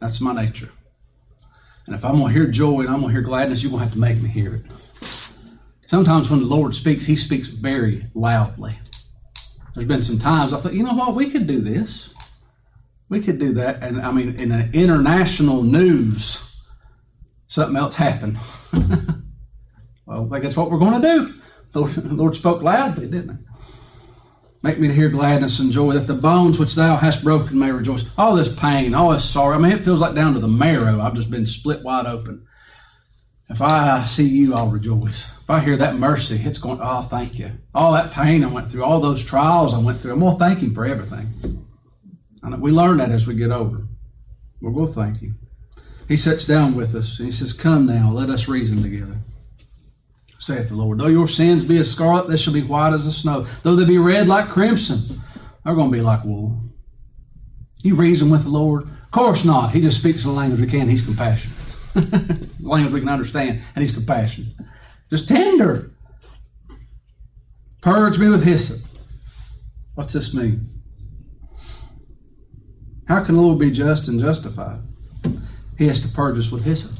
That's 0.00 0.20
my 0.20 0.34
nature. 0.34 0.70
And 1.86 1.96
if 1.96 2.04
I'm 2.04 2.18
going 2.18 2.32
to 2.32 2.38
hear 2.38 2.46
joy 2.46 2.80
and 2.80 2.88
I'm 2.88 3.00
going 3.00 3.08
to 3.08 3.12
hear 3.12 3.22
gladness, 3.22 3.62
you're 3.62 3.70
going 3.70 3.80
to 3.80 3.86
have 3.86 3.94
to 3.94 3.98
make 3.98 4.20
me 4.20 4.28
hear 4.28 4.54
it. 4.54 4.64
Sometimes 5.86 6.30
when 6.30 6.40
the 6.40 6.46
Lord 6.46 6.74
speaks, 6.74 7.04
He 7.04 7.16
speaks 7.16 7.48
very 7.48 8.06
loudly. 8.14 8.78
There's 9.74 9.86
been 9.86 10.02
some 10.02 10.18
times 10.18 10.52
I 10.52 10.60
thought, 10.60 10.74
you 10.74 10.82
know 10.82 10.94
what, 10.94 11.14
we 11.14 11.30
could 11.30 11.46
do 11.46 11.60
this. 11.60 12.08
We 13.14 13.20
could 13.20 13.38
do 13.38 13.54
that. 13.54 13.80
And 13.80 14.02
I 14.02 14.10
mean, 14.10 14.34
in 14.40 14.50
an 14.50 14.70
international 14.72 15.62
news, 15.62 16.40
something 17.46 17.76
else 17.76 17.94
happened. 17.94 18.40
well, 20.04 20.26
I 20.26 20.28
think 20.28 20.42
that's 20.42 20.56
what 20.56 20.68
we're 20.68 20.80
going 20.80 21.00
to 21.00 21.08
do. 21.08 21.34
Lord, 21.74 22.12
Lord 22.12 22.34
spoke 22.34 22.60
loudly, 22.60 23.06
didn't 23.06 23.36
He? 23.36 23.44
Make 24.64 24.80
me 24.80 24.88
to 24.88 24.94
hear 24.94 25.08
gladness 25.10 25.60
and 25.60 25.70
joy, 25.70 25.92
that 25.92 26.08
the 26.08 26.14
bones 26.14 26.58
which 26.58 26.74
thou 26.74 26.96
hast 26.96 27.22
broken 27.22 27.56
may 27.56 27.70
rejoice. 27.70 28.02
All 28.18 28.34
this 28.34 28.48
pain, 28.48 28.94
all 28.94 29.12
this 29.12 29.30
sorrow. 29.30 29.54
I 29.54 29.60
mean, 29.60 29.70
it 29.70 29.84
feels 29.84 30.00
like 30.00 30.16
down 30.16 30.34
to 30.34 30.40
the 30.40 30.48
marrow. 30.48 31.00
I've 31.00 31.14
just 31.14 31.30
been 31.30 31.46
split 31.46 31.84
wide 31.84 32.06
open. 32.06 32.44
If 33.48 33.60
I 33.60 34.06
see 34.06 34.26
you, 34.26 34.54
I'll 34.56 34.70
rejoice. 34.70 35.22
If 35.40 35.50
I 35.50 35.60
hear 35.60 35.76
that 35.76 35.98
mercy, 35.98 36.42
it's 36.44 36.58
going, 36.58 36.80
oh, 36.82 37.06
thank 37.08 37.38
you. 37.38 37.52
All 37.76 37.92
that 37.92 38.10
pain 38.10 38.42
I 38.42 38.48
went 38.48 38.72
through, 38.72 38.82
all 38.82 38.98
those 38.98 39.24
trials 39.24 39.72
I 39.72 39.78
went 39.78 40.02
through, 40.02 40.14
I'm 40.14 40.18
going 40.18 40.36
to 40.36 40.44
thank 40.44 40.58
Him 40.58 40.74
for 40.74 40.84
everything. 40.84 41.64
And 42.44 42.60
we 42.60 42.70
learn 42.70 42.98
that 42.98 43.10
as 43.10 43.26
we 43.26 43.34
get 43.34 43.50
over. 43.50 43.88
we'll 44.60 44.92
thank 44.92 45.22
you. 45.22 45.34
He 46.06 46.16
sits 46.16 46.44
down 46.44 46.76
with 46.76 46.94
us 46.94 47.18
and 47.18 47.26
He 47.26 47.32
says, 47.32 47.52
Come 47.52 47.86
now, 47.86 48.12
let 48.12 48.30
us 48.30 48.46
reason 48.46 48.82
together 48.82 49.18
saith 50.44 50.68
the 50.68 50.74
Lord. 50.74 50.98
Though 50.98 51.06
your 51.06 51.28
sins 51.28 51.64
be 51.64 51.78
as 51.78 51.90
scarlet, 51.90 52.28
they 52.28 52.36
shall 52.36 52.52
be 52.52 52.62
white 52.62 52.92
as 52.92 53.06
the 53.06 53.12
snow. 53.12 53.46
Though 53.62 53.76
they 53.76 53.86
be 53.86 53.96
red 53.96 54.28
like 54.28 54.50
crimson, 54.50 55.22
they're 55.64 55.74
going 55.74 55.90
to 55.90 55.96
be 55.96 56.02
like 56.02 56.22
wool. 56.22 56.60
You 57.78 57.94
reason 57.94 58.28
with 58.28 58.42
the 58.42 58.50
Lord? 58.50 58.82
Of 58.82 59.10
course 59.10 59.44
not. 59.44 59.70
He 59.70 59.80
just 59.80 59.98
speaks 59.98 60.22
the 60.22 60.30
language 60.30 60.60
we 60.60 60.66
can. 60.66 60.88
He's 60.88 61.02
compassionate. 61.02 61.56
language 62.60 62.92
we 62.92 63.00
can 63.00 63.08
understand, 63.08 63.62
and 63.74 63.84
He's 63.84 63.94
compassionate. 63.94 64.54
Just 65.08 65.28
tender. 65.28 65.92
Purge 67.80 68.18
me 68.18 68.28
with 68.28 68.44
hyssop. 68.44 68.80
What's 69.94 70.12
this 70.12 70.34
mean? 70.34 70.73
How 73.08 73.22
can 73.22 73.36
the 73.36 73.42
Lord 73.42 73.58
be 73.58 73.70
just 73.70 74.08
and 74.08 74.20
justified? 74.20 74.80
He 75.76 75.88
has 75.88 76.00
to 76.00 76.08
purge 76.08 76.38
us 76.38 76.50
with 76.50 76.64
hyssop 76.64 76.92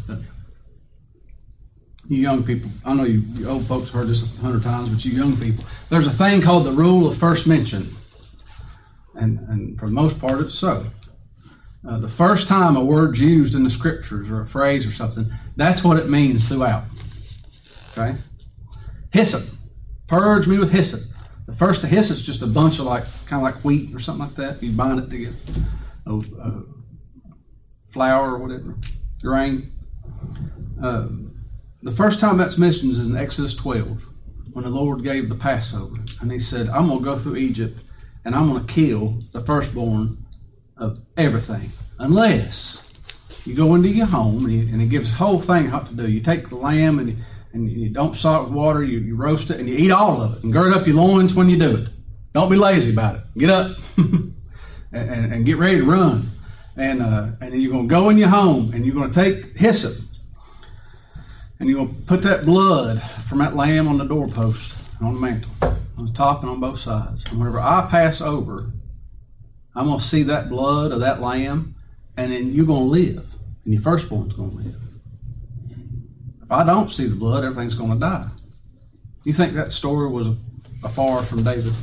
you 2.08 2.18
young 2.18 2.44
people, 2.44 2.70
I 2.84 2.94
know 2.94 3.04
you, 3.04 3.20
you 3.34 3.48
old 3.48 3.66
folks 3.66 3.90
heard 3.90 4.08
this 4.08 4.22
a 4.22 4.26
hundred 4.26 4.62
times, 4.62 4.90
but 4.90 5.04
you 5.04 5.12
young 5.12 5.38
people, 5.38 5.64
there's 5.90 6.06
a 6.06 6.12
thing 6.12 6.42
called 6.42 6.66
the 6.66 6.72
rule 6.72 7.08
of 7.08 7.16
first 7.16 7.46
mention. 7.46 7.96
And, 9.14 9.38
and 9.48 9.78
for 9.78 9.86
the 9.86 9.92
most 9.92 10.18
part, 10.18 10.40
it's 10.40 10.58
so. 10.58 10.86
Uh, 11.88 11.98
the 11.98 12.08
first 12.08 12.46
time 12.46 12.76
a 12.76 12.84
word's 12.84 13.20
used 13.20 13.54
in 13.54 13.62
the 13.62 13.70
scriptures 13.70 14.28
or 14.28 14.42
a 14.42 14.46
phrase 14.46 14.86
or 14.86 14.92
something, 14.92 15.32
that's 15.56 15.84
what 15.84 15.98
it 15.98 16.08
means 16.08 16.48
throughout. 16.48 16.84
Okay? 17.92 18.18
Hyssop. 19.12 19.44
Purge 20.08 20.46
me 20.46 20.58
with 20.58 20.70
hyssop. 20.70 21.02
The 21.46 21.54
first 21.54 21.84
of 21.84 21.90
hyssop's 21.90 22.22
just 22.22 22.42
a 22.42 22.46
bunch 22.46 22.78
of 22.78 22.86
like, 22.86 23.04
kind 23.26 23.46
of 23.46 23.54
like 23.54 23.64
wheat 23.64 23.94
or 23.94 23.98
something 23.98 24.26
like 24.26 24.36
that. 24.36 24.62
You 24.62 24.72
bind 24.72 24.98
it 24.98 25.10
together. 25.10 25.36
A, 26.06 26.14
a 26.14 26.62
flour 27.92 28.34
or 28.34 28.38
whatever, 28.38 28.76
grain. 29.22 29.72
Uh, 30.82 31.08
the 31.82 31.92
first 31.92 32.18
time 32.18 32.36
that's 32.36 32.58
mentioned 32.58 32.92
is 32.92 32.98
in 32.98 33.16
Exodus 33.16 33.54
12, 33.54 34.02
when 34.52 34.64
the 34.64 34.70
Lord 34.70 35.02
gave 35.02 35.28
the 35.28 35.34
Passover. 35.34 35.96
And 36.20 36.30
he 36.30 36.38
said, 36.38 36.68
I'm 36.68 36.88
going 36.88 37.00
to 37.00 37.04
go 37.04 37.18
through 37.18 37.36
Egypt 37.36 37.78
and 38.24 38.34
I'm 38.34 38.50
going 38.50 38.66
to 38.66 38.72
kill 38.72 39.22
the 39.32 39.42
firstborn 39.44 40.24
of 40.76 40.98
everything, 41.16 41.72
unless 41.98 42.78
You 43.44 43.54
go 43.54 43.74
into 43.74 43.88
your 43.90 44.06
home, 44.06 44.46
and, 44.46 44.52
you, 44.54 44.60
and 44.72 44.80
He 44.80 44.86
gives 44.86 45.10
the 45.10 45.16
whole 45.16 45.40
thing 45.42 45.70
what 45.70 45.86
to 45.88 45.94
do. 45.94 46.08
You 46.08 46.20
take 46.20 46.48
the 46.48 46.56
lamb, 46.56 46.98
and 46.98 47.10
you, 47.10 47.16
and 47.52 47.70
you 47.70 47.90
don't 47.90 48.16
salt 48.16 48.48
with 48.48 48.54
water. 48.54 48.82
You, 48.82 49.00
you 49.00 49.16
roast 49.16 49.50
it, 49.50 49.60
and 49.60 49.68
you 49.68 49.76
eat 49.76 49.90
all 49.90 50.22
of 50.22 50.36
it, 50.36 50.42
and 50.42 50.52
gird 50.52 50.72
up 50.72 50.86
your 50.86 50.96
loins 50.96 51.34
when 51.34 51.50
you 51.50 51.58
do 51.58 51.76
it. 51.76 51.88
Don't 52.32 52.48
be 52.50 52.56
lazy 52.56 52.90
about 52.90 53.16
it. 53.16 53.22
Get 53.36 53.50
up 53.50 53.76
and, 54.96 55.32
and, 55.32 55.46
get 55.46 55.58
ready 55.58 55.78
to 55.78 55.84
run. 55.84 56.30
And 56.76 57.02
uh, 57.02 57.28
and 57.40 57.52
then 57.52 57.60
you're 57.60 57.72
going 57.72 57.88
to 57.88 57.94
go 57.94 58.08
in 58.08 58.18
your 58.18 58.28
home, 58.28 58.72
and 58.74 58.84
you're 58.84 58.94
going 58.94 59.10
to 59.10 59.14
take 59.14 59.56
hyssop, 59.56 59.96
and 61.58 61.68
you're 61.68 61.84
going 61.84 61.96
to 61.96 62.02
put 62.02 62.22
that 62.22 62.44
blood 62.44 63.02
from 63.28 63.38
that 63.38 63.54
lamb 63.54 63.86
on 63.86 63.98
the 63.98 64.04
doorpost 64.04 64.76
on 65.00 65.14
the 65.14 65.20
mantle, 65.20 65.50
on 65.98 66.06
the 66.06 66.12
top 66.12 66.42
and 66.42 66.50
on 66.50 66.60
both 66.60 66.80
sides. 66.80 67.24
And 67.26 67.38
whenever 67.38 67.60
I 67.60 67.86
pass 67.90 68.20
over, 68.20 68.72
I'm 69.74 69.86
going 69.86 70.00
to 70.00 70.06
see 70.06 70.22
that 70.24 70.48
blood 70.48 70.92
of 70.92 71.00
that 71.00 71.20
lamb, 71.20 71.74
and 72.16 72.32
then 72.32 72.52
you're 72.52 72.66
going 72.66 72.84
to 72.84 72.90
live, 72.90 73.26
and 73.64 73.74
your 73.74 73.82
firstborn's 73.82 74.34
going 74.34 74.50
to 74.50 74.56
live. 74.56 74.80
If 76.42 76.50
I 76.50 76.64
don't 76.64 76.90
see 76.90 77.06
the 77.06 77.16
blood, 77.16 77.44
everything's 77.44 77.74
going 77.74 77.92
to 77.92 77.98
die. 77.98 78.28
You 79.24 79.32
think 79.32 79.54
that 79.54 79.72
story 79.72 80.08
was 80.08 80.36
afar 80.82 81.24
from 81.24 81.42
David? 81.42 81.74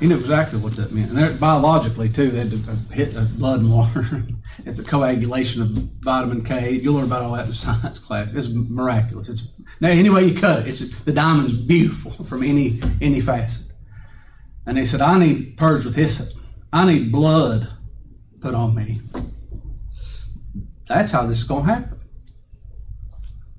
He 0.00 0.06
knew 0.06 0.18
exactly 0.18 0.58
what 0.58 0.76
that 0.76 0.92
meant. 0.92 1.16
And 1.16 1.40
biologically, 1.40 2.10
too, 2.10 2.30
they 2.30 2.38
had 2.38 2.50
to 2.50 2.70
uh, 2.70 2.76
hit 2.92 3.14
the 3.14 3.22
blood 3.22 3.60
and 3.60 3.72
water. 3.72 4.22
it's 4.66 4.78
a 4.78 4.84
coagulation 4.84 5.62
of 5.62 5.70
vitamin 6.02 6.44
K. 6.44 6.72
You'll 6.72 6.96
learn 6.96 7.04
about 7.04 7.22
all 7.22 7.34
that 7.34 7.46
in 7.46 7.52
science 7.54 7.98
class. 7.98 8.30
It's 8.34 8.48
miraculous. 8.48 9.28
It's 9.28 9.42
now 9.80 9.88
any 9.88 10.10
way 10.10 10.24
you 10.24 10.38
cut 10.38 10.60
it, 10.60 10.68
it's 10.68 10.82
the 11.04 11.12
diamond's 11.12 11.54
beautiful 11.54 12.24
from 12.28 12.42
any 12.42 12.80
any 13.00 13.20
facet. 13.20 13.62
And 14.66 14.76
they 14.76 14.84
said, 14.84 15.00
I 15.00 15.18
need 15.18 15.56
purged 15.56 15.86
with 15.86 15.94
hyssop. 15.94 16.28
I 16.72 16.84
need 16.84 17.12
blood 17.12 17.68
put 18.40 18.54
on 18.54 18.74
me. 18.74 19.00
That's 20.88 21.12
how 21.12 21.26
this 21.26 21.40
is 21.40 21.46
to 21.46 21.60
happen. 21.62 22.00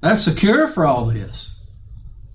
That's 0.02 0.26
the 0.26 0.34
cure 0.34 0.70
for 0.70 0.86
all 0.86 1.06
this. 1.06 1.50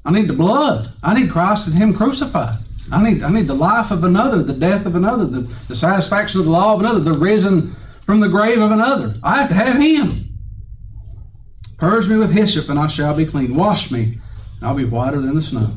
I 0.05 0.11
need 0.11 0.29
the 0.29 0.35
blood. 0.35 0.95
I 1.03 1.15
need 1.15 1.31
Christ 1.31 1.69
and 1.69 1.77
Him 1.77 1.95
crucified. 1.95 2.59
I 2.91 3.03
need, 3.03 3.23
I 3.23 3.31
need 3.31 3.47
the 3.47 3.55
life 3.55 3.91
of 3.91 4.05
another, 4.05 4.43
the 4.43 4.53
death 4.53 4.87
of 4.87 4.97
another, 4.97 5.27
the, 5.27 5.51
the 5.69 5.75
satisfaction 5.75 6.41
of 6.41 6.47
the 6.47 6.53
law 6.53 6.75
of 6.75 6.81
another, 6.81 7.01
the 7.01 7.13
risen 7.13 7.77
from 8.05 8.21
the 8.21 8.29
grave 8.29 8.61
of 8.61 8.71
another. 8.71 9.15
I 9.23 9.39
have 9.39 9.49
to 9.49 9.55
have 9.55 9.81
him. 9.81 10.39
Purge 11.79 12.09
me 12.09 12.17
with 12.17 12.33
hyssop, 12.33 12.69
and 12.69 12.79
I 12.79 12.87
shall 12.87 13.15
be 13.15 13.27
clean. 13.27 13.55
Wash 13.55 13.91
me, 13.91 14.21
and 14.59 14.69
I'll 14.69 14.75
be 14.75 14.85
whiter 14.85 15.21
than 15.21 15.35
the 15.35 15.43
snow. 15.43 15.77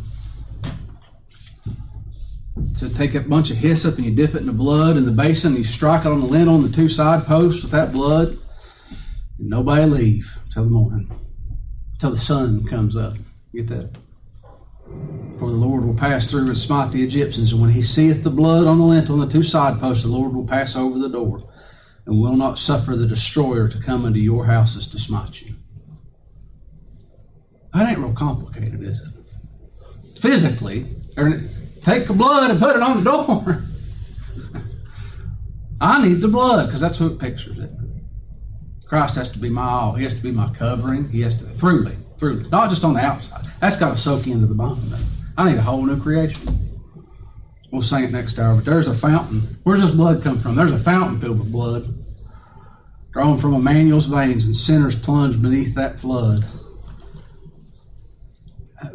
To 2.80 2.90
take 2.90 3.16
a 3.16 3.22
bunch 3.22 3.52
of 3.52 3.58
hyssop 3.58 3.96
and 3.96 4.06
you 4.06 4.12
dip 4.12 4.36
it 4.36 4.42
in 4.42 4.48
the 4.48 4.54
blood 4.54 4.98
in 4.98 5.06
the 5.06 5.12
basin, 5.12 5.56
and 5.56 5.58
you 5.60 5.64
strike 5.64 6.06
it 6.06 6.12
on 6.12 6.20
the 6.20 6.28
lintel 6.28 6.56
on 6.56 6.64
the 6.64 6.76
two 6.76 6.90
side 6.90 7.26
posts 7.26 7.62
with 7.62 7.72
that 7.72 7.92
blood. 7.94 8.38
And 9.40 9.50
nobody 9.50 9.86
leave 9.86 10.28
till 10.54 10.64
the 10.66 10.70
morning, 10.70 11.12
till 12.00 12.12
the 12.12 12.18
sun 12.18 12.68
comes 12.68 12.96
up. 12.98 13.16
Get 13.54 13.70
that? 13.70 13.92
For 15.40 15.50
the 15.50 15.58
Lord 15.58 15.86
will 15.86 15.96
pass 15.96 16.30
through 16.30 16.48
and 16.48 16.58
smite 16.58 16.92
the 16.92 17.04
Egyptians, 17.04 17.52
and 17.52 17.62
when 17.62 17.72
he 17.72 17.82
seeth 17.82 18.24
the 18.24 18.30
blood 18.30 18.66
on 18.66 18.80
the 18.80 18.86
lintel 18.86 19.22
and 19.22 19.30
the 19.30 19.34
two 19.34 19.44
side 19.44 19.80
posts, 19.80 20.04
the 20.04 20.10
Lord 20.10 20.34
will 20.34 20.48
pass 20.48 20.76
over 20.76 20.98
the 20.98 21.10
door, 21.10 21.44
and 22.06 22.22
will 22.22 22.36
not 22.36 22.58
suffer 22.58 22.96
the 22.96 23.08
destroyer 23.08 23.68
to 23.68 23.82
come 23.82 24.06
into 24.06 24.20
your 24.20 24.46
houses 24.46 24.88
to 24.88 25.00
smite 25.00 25.42
you. 25.42 25.56
That 27.74 27.90
ain't 27.90 28.00
real 28.00 28.14
complicated, 28.14 28.82
is 28.84 29.02
it? 29.02 30.22
Physically, 30.22 30.96
er, 31.18 31.50
take 31.84 32.08
the 32.08 32.14
blood 32.14 32.50
and 32.50 32.60
put 32.60 32.78
it 32.78 32.82
on 32.82 33.04
the 33.04 33.12
door. 33.12 33.66
I 35.82 36.08
need 36.08 36.22
the 36.22 36.30
blood 36.30 36.68
because 36.68 36.80
that's 36.80 37.00
what 37.02 37.12
it 37.12 37.20
pictures 37.20 37.60
it. 37.60 37.70
Christ 38.88 39.16
has 39.16 39.30
to 39.32 39.40
be 39.40 39.50
my 39.50 39.68
all. 39.68 39.96
He 39.96 40.04
has 40.06 40.14
to 40.14 40.22
be 40.22 40.32
my 40.32 40.54
covering. 40.54 41.10
He 41.10 41.22
has 41.22 41.36
to 41.38 41.46
through 41.46 41.84
me, 41.84 41.98
through 42.18 42.50
not 42.50 42.70
just 42.70 42.84
on 42.84 42.94
the 42.94 43.00
outside. 43.00 43.46
That's 43.62 43.76
got 43.76 43.96
to 43.96 44.02
soak 44.02 44.28
into 44.28 44.48
the 44.48 44.54
bone. 44.54 44.98
I 45.38 45.50
need 45.50 45.58
a 45.58 45.62
whole 45.62 45.86
new 45.86 46.02
creation. 46.02 46.80
We'll 47.72 47.82
sing 47.82 48.04
it 48.04 48.12
next 48.12 48.40
hour. 48.40 48.56
But 48.56 48.66
there's 48.66 48.88
a 48.88 48.98
fountain. 48.98 49.58
Where's 49.64 49.82
this 49.82 49.92
blood 49.92 50.24
come 50.24 50.42
from? 50.42 50.56
There's 50.56 50.72
a 50.72 50.80
fountain 50.80 51.20
filled 51.20 51.40
with 51.40 51.52
blood, 51.52 52.06
drawn 53.12 53.40
from 53.40 53.54
Emmanuel's 53.54 54.06
veins, 54.06 54.46
and 54.46 54.56
sinners 54.56 54.96
plunge 54.96 55.42
beneath 55.42 55.76
that 55.76 56.00
flood. 56.00 56.46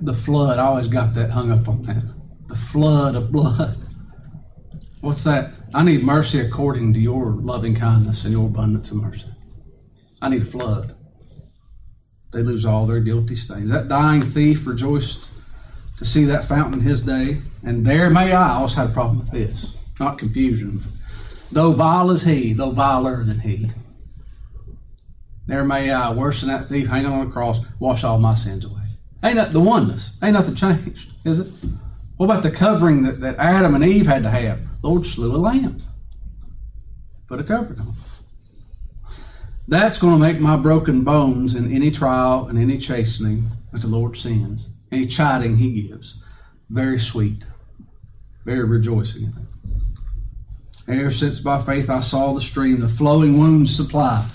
The 0.01 0.17
flood. 0.17 0.59
I 0.59 0.65
always 0.65 0.89
got 0.89 1.15
that 1.15 1.31
hung 1.31 1.51
up 1.51 1.69
on 1.69 1.83
that. 1.83 2.03
The 2.49 2.57
flood 2.57 3.17
of 3.17 3.31
blood. 3.31 3.87
What's 5.01 5.25
that? 5.25 5.53
I 5.75 5.83
need 5.83 6.05
mercy 6.05 6.41
according 6.41 6.95
to 6.95 7.01
your 7.01 7.33
loving 7.33 7.75
kindness 7.75 8.25
and 8.25 8.33
your 8.33 8.47
abundance 8.47 8.91
of 8.91 8.97
mercy. 8.99 9.25
I 10.23 10.29
need 10.29 10.43
a 10.43 10.51
flood. 10.51 10.97
They 12.33 12.43
lose 12.43 12.65
all 12.65 12.87
their 12.87 13.01
guilty 13.01 13.37
stains. 13.37 13.71
That 13.71 13.89
dying 13.89 14.33
thief 14.33 14.67
rejoiced 14.67 15.21
to 15.99 16.05
see 16.05 16.25
that 16.25 16.49
fountain 16.49 16.81
in 16.81 16.87
his 16.87 17.01
day, 17.01 17.43
and 17.65 17.85
there 17.85 18.09
may 18.09 18.33
I 18.33 18.55
also 18.55 18.77
have 18.77 18.91
a 18.91 18.93
problem 18.93 19.19
with 19.19 19.33
this. 19.33 19.67
Not 19.99 20.19
confusion. 20.19 20.85
Though 21.53 21.73
vile 21.73 22.11
as 22.11 22.23
he, 22.23 22.53
though 22.53 22.71
viler 22.71 23.25
than 23.25 23.41
he. 23.41 23.71
There 25.47 25.65
may 25.65 25.91
I, 25.91 26.13
worse 26.13 26.41
than 26.41 26.49
that 26.49 26.69
thief 26.69 26.89
hanging 26.89 27.11
on 27.11 27.27
the 27.27 27.33
cross, 27.33 27.59
wash 27.81 28.05
all 28.05 28.19
my 28.19 28.37
sins 28.37 28.65
away. 28.65 28.83
Ain't 29.23 29.37
that 29.37 29.53
the 29.53 29.61
oneness? 29.61 30.13
Ain't 30.23 30.35
nothing 30.35 30.55
changed, 30.55 31.11
is 31.25 31.41
it? 31.41 31.49
What 32.17 32.27
about 32.27 32.43
the 32.43 32.51
covering 32.51 33.03
that, 33.03 33.21
that 33.21 33.37
Adam 33.39 33.75
and 33.75 33.85
Eve 33.85 34.07
had 34.07 34.23
to 34.23 34.31
have? 34.31 34.61
Lord 34.83 35.07
slew 35.07 35.35
a 35.35 35.39
lamb. 35.39 35.83
Put 37.27 37.41
a 37.41 37.45
covering 37.45 37.81
on. 37.81 37.97
That's 39.71 39.99
going 39.99 40.15
to 40.15 40.19
make 40.19 40.41
my 40.41 40.57
broken 40.57 41.05
bones 41.05 41.55
in 41.55 41.73
any 41.73 41.93
trial 41.93 42.49
and 42.49 42.59
any 42.59 42.77
chastening 42.77 43.53
that 43.73 43.83
the 43.83 43.87
Lord 43.87 44.17
sends, 44.17 44.69
any 44.91 45.07
chiding 45.07 45.59
He 45.59 45.83
gives, 45.83 46.17
very 46.71 46.99
sweet, 46.99 47.45
very 48.45 48.65
rejoicing 48.65 49.23
in 49.23 49.29
it. 50.89 50.99
Ever 50.99 51.13
since 51.13 51.39
by 51.39 51.63
faith 51.63 51.89
I 51.89 52.01
saw 52.01 52.35
the 52.35 52.41
stream, 52.41 52.81
the 52.81 52.89
flowing 52.89 53.39
wounds 53.39 53.73
supply, 53.73 54.29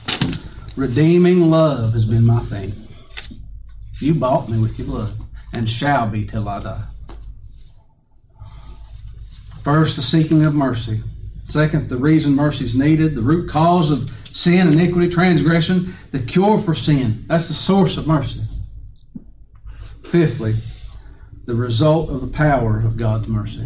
redeeming 0.78 1.52
love 1.52 1.91
has 1.91 2.06
been 2.06 2.26
my 2.26 2.45
thing. 2.45 2.88
You 4.00 4.13
bought 4.13 4.50
me 4.50 4.58
with 4.58 4.80
your 4.80 4.88
blood, 4.88 5.17
and 5.52 5.69
shall 5.69 6.08
be 6.08 6.26
till 6.26 6.48
I 6.48 6.63
die. 6.63 6.86
First, 9.65 9.98
the 9.98 10.02
seeking 10.02 10.45
of 10.45 10.56
mercy. 10.56 11.04
Second, 11.50 11.89
the 11.89 11.98
reason 11.98 12.34
mercy 12.34 12.63
is 12.63 12.74
needed, 12.74 13.15
the 13.15 13.21
root 13.21 13.50
cause 13.50 13.91
of 13.91 14.10
sin, 14.36 14.67
iniquity, 14.67 15.10
transgression, 15.10 15.95
the 16.12 16.19
cure 16.19 16.62
for 16.62 16.76
sin. 16.76 17.26
That's 17.28 17.48
the 17.48 17.54
source 17.54 17.95
of 17.95 18.06
mercy. 18.06 18.41
Fifthly, 20.12 20.58
the 21.45 21.56
result 21.56 22.10
of 22.10 22.19
the 22.19 22.28
power 22.28 22.82
of 22.82 22.98
God's 22.98 23.30
mercy. 23.30 23.65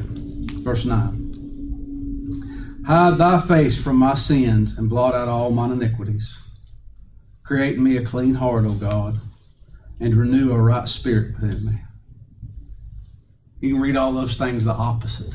Verse 0.61 0.85
9. 0.85 2.83
Hide 2.85 3.17
thy 3.17 3.41
face 3.47 3.81
from 3.81 3.95
my 3.95 4.13
sins 4.13 4.77
and 4.77 4.87
blot 4.89 5.15
out 5.15 5.27
all 5.27 5.49
mine 5.49 5.71
iniquities. 5.71 6.31
Create 7.43 7.77
in 7.77 7.83
me 7.83 7.97
a 7.97 8.05
clean 8.05 8.35
heart, 8.35 8.65
O 8.65 8.73
God, 8.73 9.19
and 9.99 10.15
renew 10.15 10.51
a 10.51 10.61
right 10.61 10.87
spirit 10.87 11.33
within 11.41 11.65
me. 11.65 11.81
You 13.59 13.73
can 13.73 13.81
read 13.81 13.97
all 13.97 14.13
those 14.13 14.37
things 14.37 14.65
the 14.65 14.71
opposite. 14.71 15.33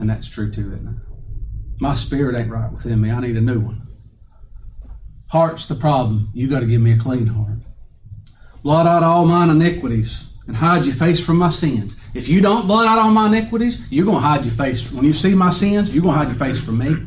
And 0.00 0.08
that's 0.08 0.26
true 0.26 0.50
too, 0.50 0.72
isn't 0.72 0.88
it? 0.88 0.96
My 1.78 1.94
spirit 1.94 2.36
ain't 2.36 2.50
right 2.50 2.72
within 2.72 3.02
me. 3.02 3.10
I 3.10 3.20
need 3.20 3.36
a 3.36 3.40
new 3.40 3.60
one. 3.60 3.81
Heart's 5.32 5.66
the 5.66 5.74
problem. 5.74 6.28
You 6.34 6.46
got 6.46 6.60
to 6.60 6.66
give 6.66 6.82
me 6.82 6.92
a 6.92 6.98
clean 6.98 7.26
heart. 7.26 7.60
Blot 8.62 8.86
out 8.86 9.02
all 9.02 9.24
mine 9.24 9.48
iniquities 9.48 10.24
and 10.46 10.54
hide 10.54 10.84
your 10.84 10.94
face 10.94 11.18
from 11.18 11.38
my 11.38 11.48
sins. 11.48 11.96
If 12.12 12.28
you 12.28 12.42
don't 12.42 12.66
blot 12.66 12.86
out 12.86 12.98
all 12.98 13.10
my 13.10 13.28
iniquities, 13.28 13.78
you're 13.88 14.04
going 14.04 14.20
to 14.20 14.28
hide 14.28 14.44
your 14.44 14.54
face. 14.56 14.92
When 14.92 15.06
you 15.06 15.14
see 15.14 15.34
my 15.34 15.48
sins, 15.48 15.88
you're 15.88 16.02
going 16.02 16.18
to 16.18 16.18
hide 16.18 16.36
your 16.36 16.38
face 16.38 16.62
from 16.62 16.76
me. 16.76 17.06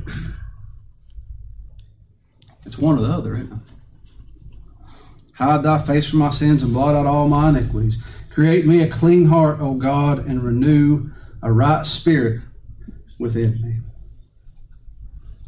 It's 2.65 2.79
one 2.79 2.97
or 2.97 3.03
the 3.03 3.13
other, 3.13 3.35
isn't 3.35 3.53
it? 3.53 3.59
Hide 5.33 5.61
thy 5.61 5.85
face 5.85 6.09
from 6.09 6.17
my 6.17 6.31
sins 6.31 6.63
and 6.63 6.73
blot 6.73 6.95
out 6.95 7.05
all 7.05 7.27
my 7.27 7.49
iniquities. 7.49 7.97
Create 8.31 8.65
me 8.65 8.81
a 8.81 8.89
clean 8.89 9.27
heart, 9.27 9.59
O 9.59 9.75
God, 9.75 10.25
and 10.25 10.41
renew 10.41 11.11
a 11.43 11.51
right 11.51 11.85
spirit 11.85 12.41
within 13.19 13.61
me. 13.61 13.84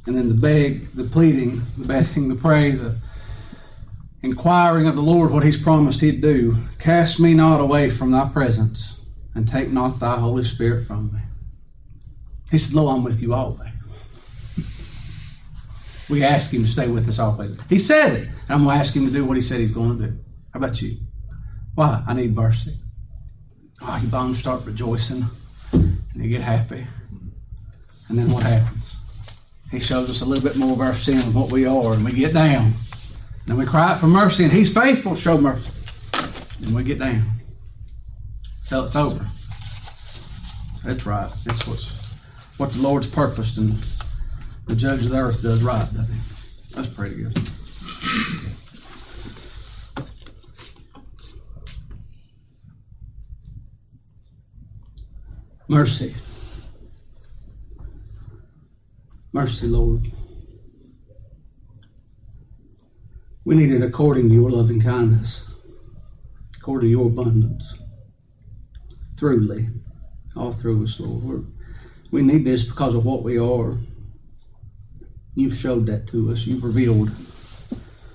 And 0.07 0.17
then 0.17 0.29
the 0.29 0.35
beg, 0.35 0.95
the 0.95 1.03
pleading, 1.03 1.65
the 1.77 1.85
begging, 1.85 2.29
the 2.29 2.35
pray, 2.35 2.71
the 2.71 2.97
inquiring 4.23 4.87
of 4.87 4.95
the 4.95 5.01
Lord 5.01 5.31
what 5.31 5.43
He's 5.43 5.61
promised 5.61 5.99
He'd 5.99 6.21
do. 6.21 6.57
Cast 6.79 7.19
me 7.19 7.33
not 7.33 7.59
away 7.59 7.91
from 7.91 8.11
Thy 8.11 8.25
presence, 8.29 8.93
and 9.35 9.47
take 9.47 9.69
not 9.69 9.99
Thy 9.99 10.17
Holy 10.17 10.45
Spirit 10.45 10.87
from 10.87 11.13
me. 11.13 11.19
He 12.49 12.57
said, 12.57 12.73
Lo, 12.73 12.87
I'm 12.87 13.03
with 13.03 13.21
you 13.21 13.33
always. 13.33 13.69
We 16.09 16.23
ask 16.23 16.51
Him 16.51 16.63
to 16.63 16.71
stay 16.71 16.87
with 16.87 17.09
us 17.09 17.19
always. 17.19 17.57
He 17.67 17.77
said 17.77 18.13
it, 18.13 18.27
and 18.29 18.49
I'm 18.49 18.63
going 18.63 18.77
to 18.77 18.79
ask 18.79 18.95
Him 18.95 19.05
to 19.07 19.11
do 19.11 19.25
what 19.25 19.35
He 19.35 19.43
said 19.43 19.59
He's 19.59 19.71
going 19.71 19.99
to 19.99 20.07
do. 20.07 20.17
How 20.53 20.59
about 20.59 20.81
you? 20.81 20.99
Why? 21.75 22.01
I 22.07 22.13
need 22.13 22.33
mercy. 22.33 22.79
Oh, 23.81 23.97
your 23.97 24.09
bones 24.09 24.39
start 24.39 24.63
rejoicing, 24.63 25.29
and 25.73 26.01
you 26.15 26.29
get 26.29 26.41
happy. 26.41 26.87
And 28.07 28.17
then 28.17 28.31
what 28.31 28.43
happens? 28.43 28.85
He 29.71 29.79
shows 29.79 30.09
us 30.09 30.21
a 30.21 30.25
little 30.25 30.43
bit 30.43 30.55
more 30.55 30.73
of 30.73 30.81
our 30.81 30.97
sin 30.97 31.19
and 31.19 31.35
what 31.35 31.51
we 31.51 31.65
are, 31.65 31.93
and 31.93 32.05
we 32.05 32.13
get 32.13 32.33
down. 32.33 32.75
Then 33.45 33.57
we 33.57 33.65
cry 33.65 33.91
out 33.91 33.99
for 33.99 34.07
mercy, 34.07 34.43
and 34.43 34.53
He's 34.53 34.71
faithful 34.71 35.15
to 35.15 35.21
show 35.21 35.37
mercy. 35.37 35.69
And 36.61 36.73
we 36.75 36.83
get 36.83 36.99
down. 36.99 37.31
Till 38.67 38.85
it's 38.85 38.95
over. 38.95 39.29
That's 40.83 41.05
right. 41.05 41.31
That's 41.45 41.65
what's 41.67 41.91
what 42.57 42.71
the 42.71 42.79
Lord's 42.79 43.07
purposed, 43.07 43.57
and 43.57 43.83
the 44.65 44.75
judge 44.75 45.05
of 45.05 45.11
the 45.11 45.17
earth 45.17 45.41
does 45.41 45.61
right, 45.61 45.85
doesn't 45.93 46.11
he? 46.11 46.21
That's 46.73 46.87
pretty 46.87 47.23
good. 47.23 47.49
Mercy. 55.67 56.15
Mercy, 59.37 59.67
Lord. 59.67 60.11
We 63.45 63.53
need 63.53 63.71
it 63.71 63.83
according 63.83 64.29
to 64.29 64.33
your 64.33 64.49
loving 64.49 64.81
kindness, 64.81 65.41
according 66.57 66.87
to 66.87 66.91
your 66.91 67.05
abundance, 67.05 67.63
throughly, 69.15 69.69
all 70.35 70.53
through 70.53 70.85
us, 70.85 70.99
Lord. 70.99 71.23
We're, 71.23 71.41
we 72.09 72.23
need 72.23 72.45
this 72.45 72.63
because 72.63 72.95
of 72.95 73.05
what 73.05 73.21
we 73.21 73.37
are. 73.37 73.77
You've 75.35 75.55
showed 75.55 75.85
that 75.85 76.07
to 76.07 76.31
us. 76.31 76.47
You've 76.47 76.63
revealed 76.63 77.11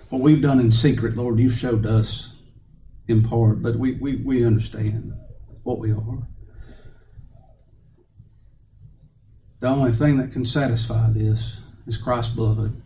what 0.08 0.22
we've 0.22 0.42
done 0.42 0.58
in 0.58 0.72
secret, 0.72 1.16
Lord. 1.16 1.38
You've 1.38 1.56
showed 1.56 1.86
us 1.86 2.30
in 3.06 3.22
part, 3.22 3.62
but 3.62 3.76
we, 3.76 3.92
we, 3.92 4.16
we 4.16 4.44
understand 4.44 5.12
what 5.62 5.78
we 5.78 5.92
are. 5.92 6.26
The 9.62 9.68
only 9.68 9.92
thing 9.92 10.16
that 10.16 10.32
can 10.32 10.44
satisfy 10.44 11.08
this 11.10 11.58
is 11.86 11.96
Christ's 11.96 12.34
blood. 12.34 12.82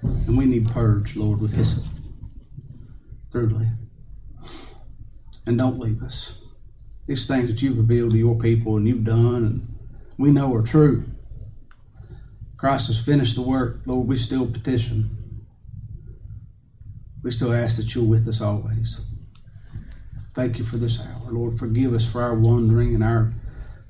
And 0.00 0.38
we 0.38 0.46
need 0.46 0.70
purge, 0.70 1.14
Lord, 1.14 1.42
with 1.42 1.52
hyssop. 1.52 1.84
Thirdly. 3.30 3.68
And 5.44 5.58
don't 5.58 5.78
leave 5.78 6.02
us. 6.02 6.30
These 7.06 7.26
things 7.26 7.50
that 7.50 7.60
you've 7.60 7.76
revealed 7.76 8.12
to 8.12 8.16
your 8.16 8.34
people 8.38 8.78
and 8.78 8.88
you've 8.88 9.04
done 9.04 9.44
and 9.44 9.74
we 10.16 10.30
know 10.30 10.54
are 10.54 10.62
true. 10.62 11.04
Christ 12.56 12.86
has 12.86 12.98
finished 12.98 13.34
the 13.34 13.42
work, 13.42 13.82
Lord. 13.84 14.08
We 14.08 14.16
still 14.16 14.46
petition. 14.46 15.44
We 17.22 17.30
still 17.30 17.52
ask 17.52 17.76
that 17.76 17.94
you're 17.94 18.04
with 18.04 18.26
us 18.26 18.40
always. 18.40 19.02
Thank 20.34 20.58
you 20.58 20.64
for 20.64 20.78
this 20.78 20.98
hour. 20.98 21.30
Lord, 21.30 21.58
forgive 21.58 21.92
us 21.92 22.06
for 22.06 22.22
our 22.22 22.34
wandering 22.34 22.94
and 22.94 23.04
our 23.04 23.34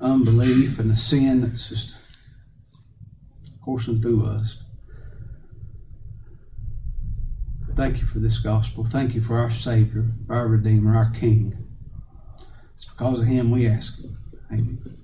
unbelief 0.01 0.77
and 0.77 0.91
the 0.91 0.97
sin 0.97 1.39
that's 1.39 1.69
just 1.69 1.95
coursing 3.67 4.01
through 4.01 4.25
us. 4.25 4.55
Thank 7.75 7.99
you 7.99 8.07
for 8.07 8.19
this 8.19 8.39
gospel. 8.39 8.87
Thank 8.89 9.13
you 9.13 9.21
for 9.21 9.37
our 9.37 9.51
Savior, 9.51 10.05
our 10.29 10.47
Redeemer, 10.47 10.95
our 10.95 11.11
King. 11.11 11.67
It's 12.77 12.85
because 12.85 13.19
of 13.19 13.25
Him 13.25 13.51
we 13.51 13.67
ask. 13.67 13.99
Amen. 14.49 14.97